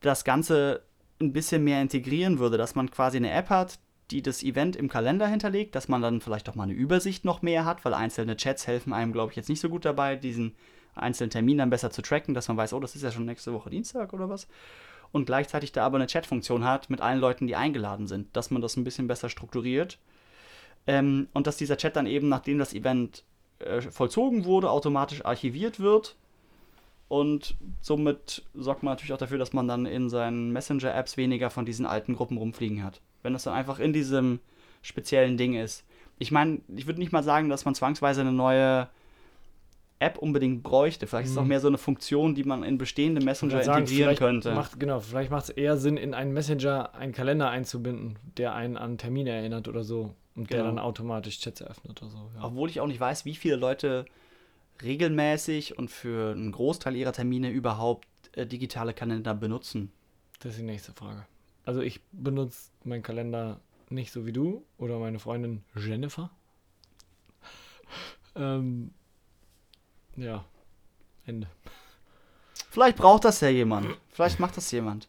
das 0.00 0.24
Ganze 0.24 0.82
ein 1.20 1.32
bisschen 1.32 1.64
mehr 1.64 1.82
integrieren 1.82 2.38
würde, 2.38 2.56
dass 2.56 2.74
man 2.74 2.90
quasi 2.90 3.18
eine 3.18 3.30
App 3.30 3.50
hat, 3.50 3.78
die 4.10 4.22
das 4.22 4.42
Event 4.42 4.74
im 4.76 4.88
Kalender 4.88 5.26
hinterlegt, 5.26 5.74
dass 5.74 5.88
man 5.88 6.02
dann 6.02 6.20
vielleicht 6.20 6.48
auch 6.48 6.54
mal 6.54 6.64
eine 6.64 6.72
Übersicht 6.72 7.24
noch 7.24 7.42
mehr 7.42 7.64
hat, 7.64 7.84
weil 7.84 7.94
einzelne 7.94 8.36
Chats 8.36 8.66
helfen 8.66 8.92
einem, 8.92 9.12
glaube 9.12 9.30
ich, 9.30 9.36
jetzt 9.36 9.48
nicht 9.48 9.60
so 9.60 9.68
gut 9.68 9.84
dabei, 9.84 10.16
diesen 10.16 10.54
einzelnen 10.94 11.30
Termin 11.30 11.58
dann 11.58 11.70
besser 11.70 11.90
zu 11.90 12.02
tracken, 12.02 12.34
dass 12.34 12.48
man 12.48 12.56
weiß, 12.56 12.72
oh, 12.72 12.80
das 12.80 12.96
ist 12.96 13.02
ja 13.02 13.12
schon 13.12 13.24
nächste 13.24 13.52
Woche 13.52 13.70
Dienstag 13.70 14.12
oder 14.12 14.28
was 14.28 14.48
und 15.12 15.26
gleichzeitig 15.26 15.72
da 15.72 15.84
aber 15.84 15.96
eine 15.96 16.06
Chatfunktion 16.06 16.64
hat 16.64 16.90
mit 16.90 17.00
allen 17.00 17.20
Leuten, 17.20 17.46
die 17.46 17.56
eingeladen 17.56 18.06
sind, 18.06 18.34
dass 18.36 18.50
man 18.50 18.62
das 18.62 18.76
ein 18.76 18.84
bisschen 18.84 19.08
besser 19.08 19.28
strukturiert. 19.28 19.98
Ähm, 20.86 21.28
und 21.32 21.46
dass 21.46 21.56
dieser 21.56 21.76
Chat 21.76 21.96
dann 21.96 22.06
eben, 22.06 22.28
nachdem 22.28 22.58
das 22.58 22.72
Event 22.72 23.24
äh, 23.58 23.80
vollzogen 23.80 24.44
wurde, 24.44 24.70
automatisch 24.70 25.24
archiviert 25.24 25.80
wird. 25.80 26.16
Und 27.08 27.56
somit 27.80 28.44
sorgt 28.54 28.82
man 28.82 28.92
natürlich 28.92 29.12
auch 29.12 29.18
dafür, 29.18 29.38
dass 29.38 29.52
man 29.52 29.66
dann 29.66 29.84
in 29.84 30.08
seinen 30.08 30.52
Messenger-Apps 30.52 31.16
weniger 31.16 31.50
von 31.50 31.66
diesen 31.66 31.84
alten 31.84 32.14
Gruppen 32.14 32.38
rumfliegen 32.38 32.84
hat. 32.84 33.00
Wenn 33.22 33.32
das 33.32 33.42
dann 33.44 33.54
einfach 33.54 33.80
in 33.80 33.92
diesem 33.92 34.38
speziellen 34.82 35.36
Ding 35.36 35.54
ist. 35.54 35.84
Ich 36.18 36.30
meine, 36.30 36.60
ich 36.68 36.86
würde 36.86 37.00
nicht 37.00 37.12
mal 37.12 37.22
sagen, 37.22 37.48
dass 37.48 37.64
man 37.64 37.74
zwangsweise 37.74 38.20
eine 38.20 38.32
neue 38.32 38.88
App 40.00 40.18
unbedingt 40.18 40.62
bräuchte. 40.62 41.06
Vielleicht 41.06 41.26
ist 41.26 41.32
es 41.32 41.38
auch 41.38 41.42
mhm. 41.42 41.48
mehr 41.48 41.60
so 41.60 41.68
eine 41.68 41.78
Funktion, 41.78 42.34
die 42.34 42.44
man 42.44 42.62
in 42.62 42.78
bestehende 42.78 43.22
Messenger 43.22 43.62
sagen, 43.62 43.82
integrieren 43.82 44.16
könnte. 44.16 44.54
Macht, 44.54 44.80
genau, 44.80 44.98
vielleicht 44.98 45.30
macht 45.30 45.44
es 45.44 45.50
eher 45.50 45.76
Sinn, 45.76 45.98
in 45.98 46.14
einen 46.14 46.32
Messenger 46.32 46.94
einen 46.94 47.12
Kalender 47.12 47.50
einzubinden, 47.50 48.18
der 48.38 48.54
einen 48.54 48.76
an 48.76 48.98
Termine 48.98 49.30
erinnert 49.30 49.68
oder 49.68 49.84
so. 49.84 50.14
Und 50.34 50.48
genau. 50.48 50.62
der 50.62 50.70
dann 50.70 50.78
automatisch 50.78 51.40
Chats 51.40 51.60
eröffnet 51.60 52.00
oder 52.00 52.10
so. 52.10 52.30
Ja. 52.34 52.44
Obwohl 52.44 52.70
ich 52.70 52.80
auch 52.80 52.86
nicht 52.86 53.00
weiß, 53.00 53.26
wie 53.26 53.34
viele 53.34 53.56
Leute 53.56 54.06
regelmäßig 54.82 55.76
und 55.76 55.90
für 55.90 56.32
einen 56.32 56.52
Großteil 56.52 56.96
ihrer 56.96 57.12
Termine 57.12 57.50
überhaupt 57.50 58.06
äh, 58.32 58.46
digitale 58.46 58.94
Kalender 58.94 59.34
benutzen. 59.34 59.92
Das 60.38 60.52
ist 60.52 60.60
die 60.60 60.64
nächste 60.64 60.92
Frage. 60.92 61.26
Also 61.66 61.82
ich 61.82 62.00
benutze 62.12 62.70
meinen 62.84 63.02
Kalender 63.02 63.60
nicht 63.90 64.12
so 64.12 64.24
wie 64.24 64.32
du 64.32 64.64
oder 64.78 64.98
meine 64.98 65.18
Freundin 65.18 65.62
Jennifer. 65.76 66.30
ähm, 68.36 68.92
ja, 70.20 70.44
Ende. 71.26 71.48
Vielleicht 72.70 72.96
braucht 72.96 73.24
das 73.24 73.40
ja 73.40 73.48
jemand. 73.48 73.98
Vielleicht 74.10 74.38
macht 74.38 74.56
das 74.56 74.70
jemand. 74.70 75.08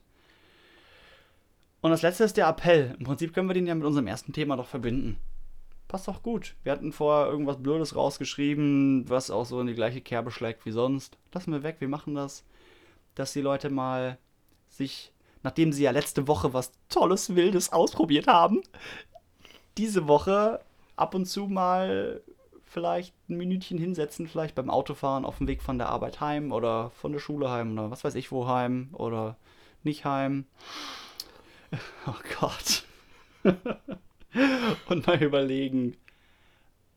Und 1.82 1.91
das 1.91 2.02
letzte 2.02 2.24
ist 2.24 2.38
der 2.38 2.47
Appell. 2.47 2.95
Im 2.97 3.06
Prinzip 3.06 3.34
können 3.34 3.50
wir 3.50 3.54
den 3.54 3.67
ja 3.67 3.76
mit 3.76 3.86
unserem 3.86 4.08
ersten 4.08 4.34
Thema 4.34 4.56
doch 4.56 4.67
verbinden. 4.67 5.17
Passt 5.88 6.08
doch 6.08 6.24
gut. 6.24 6.56
Wir 6.63 6.71
hatten 6.71 6.93
vorher 6.93 7.30
irgendwas 7.30 7.62
Blödes 7.62 7.95
rausgeschrieben, 7.95 9.10
was 9.10 9.30
auch 9.30 9.45
so 9.45 9.60
in 9.60 9.67
die 9.67 9.74
gleiche 9.74 10.02
Kerbe 10.02 10.32
schlägt 10.32 10.65
wie 10.65 10.71
sonst. 10.71 11.17
Lassen 11.34 11.52
wir 11.52 11.63
weg, 11.63 11.78
wir 11.80 11.89
machen 11.89 12.15
das. 12.15 12.45
Dass 13.15 13.34
die 13.34 13.41
Leute 13.41 13.69
mal 13.69 14.17
sich, 14.69 15.12
nachdem 15.43 15.74
sie 15.74 15.84
ja 15.84 15.91
letzte 15.91 16.28
Woche 16.28 16.54
was 16.54 16.71
Tolles, 16.88 17.36
Wildes 17.36 17.74
ausprobiert 17.74 18.28
haben, 18.28 18.62
diese 19.78 20.08
Woche 20.08 20.62
ab 20.95 21.13
und 21.13 21.26
zu 21.26 21.47
mal 21.47 22.21
vielleicht 22.71 23.13
ein 23.29 23.36
Minütchen 23.36 23.77
hinsetzen, 23.77 24.27
vielleicht 24.27 24.55
beim 24.55 24.69
Autofahren 24.69 25.25
auf 25.25 25.39
dem 25.39 25.47
Weg 25.47 25.62
von 25.62 25.77
der 25.77 25.89
Arbeit 25.89 26.21
heim 26.21 26.53
oder 26.53 26.89
von 26.91 27.12
der 27.12 27.19
Schule 27.19 27.49
heim 27.49 27.73
oder 27.73 27.91
was 27.91 28.05
weiß 28.05 28.15
ich 28.15 28.31
wo 28.31 28.47
heim 28.47 28.89
oder 28.93 29.38
nicht 29.84 30.05
heim. 30.05 30.45
Oh 32.05 32.15
Gott. 32.38 32.84
Und 34.89 35.07
mal 35.07 35.23
überlegen, 35.23 35.95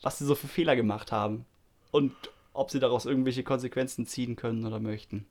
was 0.02 0.18
sie 0.18 0.24
so 0.24 0.34
für 0.34 0.48
Fehler 0.48 0.74
gemacht 0.74 1.12
haben. 1.12 1.46
Und 1.92 2.12
ob 2.52 2.72
sie 2.72 2.80
daraus 2.80 3.06
irgendwelche 3.06 3.44
Konsequenzen 3.44 4.04
ziehen 4.04 4.34
können 4.34 4.66
oder 4.66 4.80
möchten. 4.80 5.26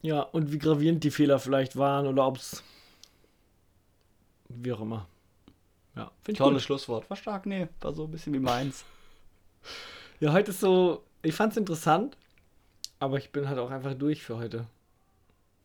Ja, 0.00 0.22
und 0.22 0.52
wie 0.52 0.58
gravierend 0.58 1.04
die 1.04 1.10
Fehler 1.10 1.38
vielleicht 1.38 1.76
waren 1.76 2.06
oder 2.06 2.26
ob 2.26 2.38
es. 2.38 2.62
Wie 4.48 4.72
auch 4.72 4.80
immer. 4.80 5.06
Ja, 5.94 6.10
finde 6.22 6.32
ich 6.32 6.38
Tolles. 6.38 6.62
Schlusswort. 6.62 7.10
War 7.10 7.16
stark, 7.18 7.44
nee, 7.44 7.68
war 7.82 7.92
so 7.92 8.04
ein 8.04 8.10
bisschen 8.10 8.32
wie 8.32 8.40
meins. 8.40 8.86
Ja, 10.20 10.32
heute 10.32 10.50
ist 10.50 10.60
so. 10.60 11.04
Ich 11.22 11.34
fand's 11.34 11.56
interessant, 11.56 12.16
aber 12.98 13.18
ich 13.18 13.30
bin 13.30 13.48
halt 13.48 13.58
auch 13.58 13.70
einfach 13.70 13.94
durch 13.94 14.22
für 14.22 14.36
heute. 14.36 14.66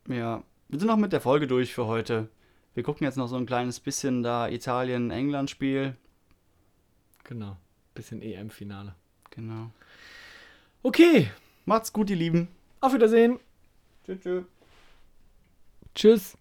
Ja, 0.08 0.42
wir 0.68 0.78
sind 0.78 0.90
auch 0.90 0.96
mit 0.96 1.12
der 1.12 1.20
Folge 1.20 1.46
durch 1.46 1.74
für 1.74 1.86
heute. 1.86 2.28
Wir 2.74 2.82
gucken 2.82 3.04
jetzt 3.04 3.16
noch 3.16 3.26
so 3.26 3.36
ein 3.36 3.46
kleines 3.46 3.80
bisschen 3.80 4.22
da 4.22 4.48
Italien-England-Spiel. 4.48 5.96
Genau. 7.24 7.56
Bisschen 7.94 8.22
EM-Finale. 8.22 8.94
Genau. 9.30 9.70
Okay, 10.82 11.28
Macht's 11.68 11.92
gut, 11.92 12.08
ihr 12.08 12.16
Lieben. 12.16 12.48
auf 12.80 12.94
Wiedersehen. 12.94 13.38
Tschüss, 14.06 14.20
tschüss. 14.22 14.44
Tschüss. 15.94 16.37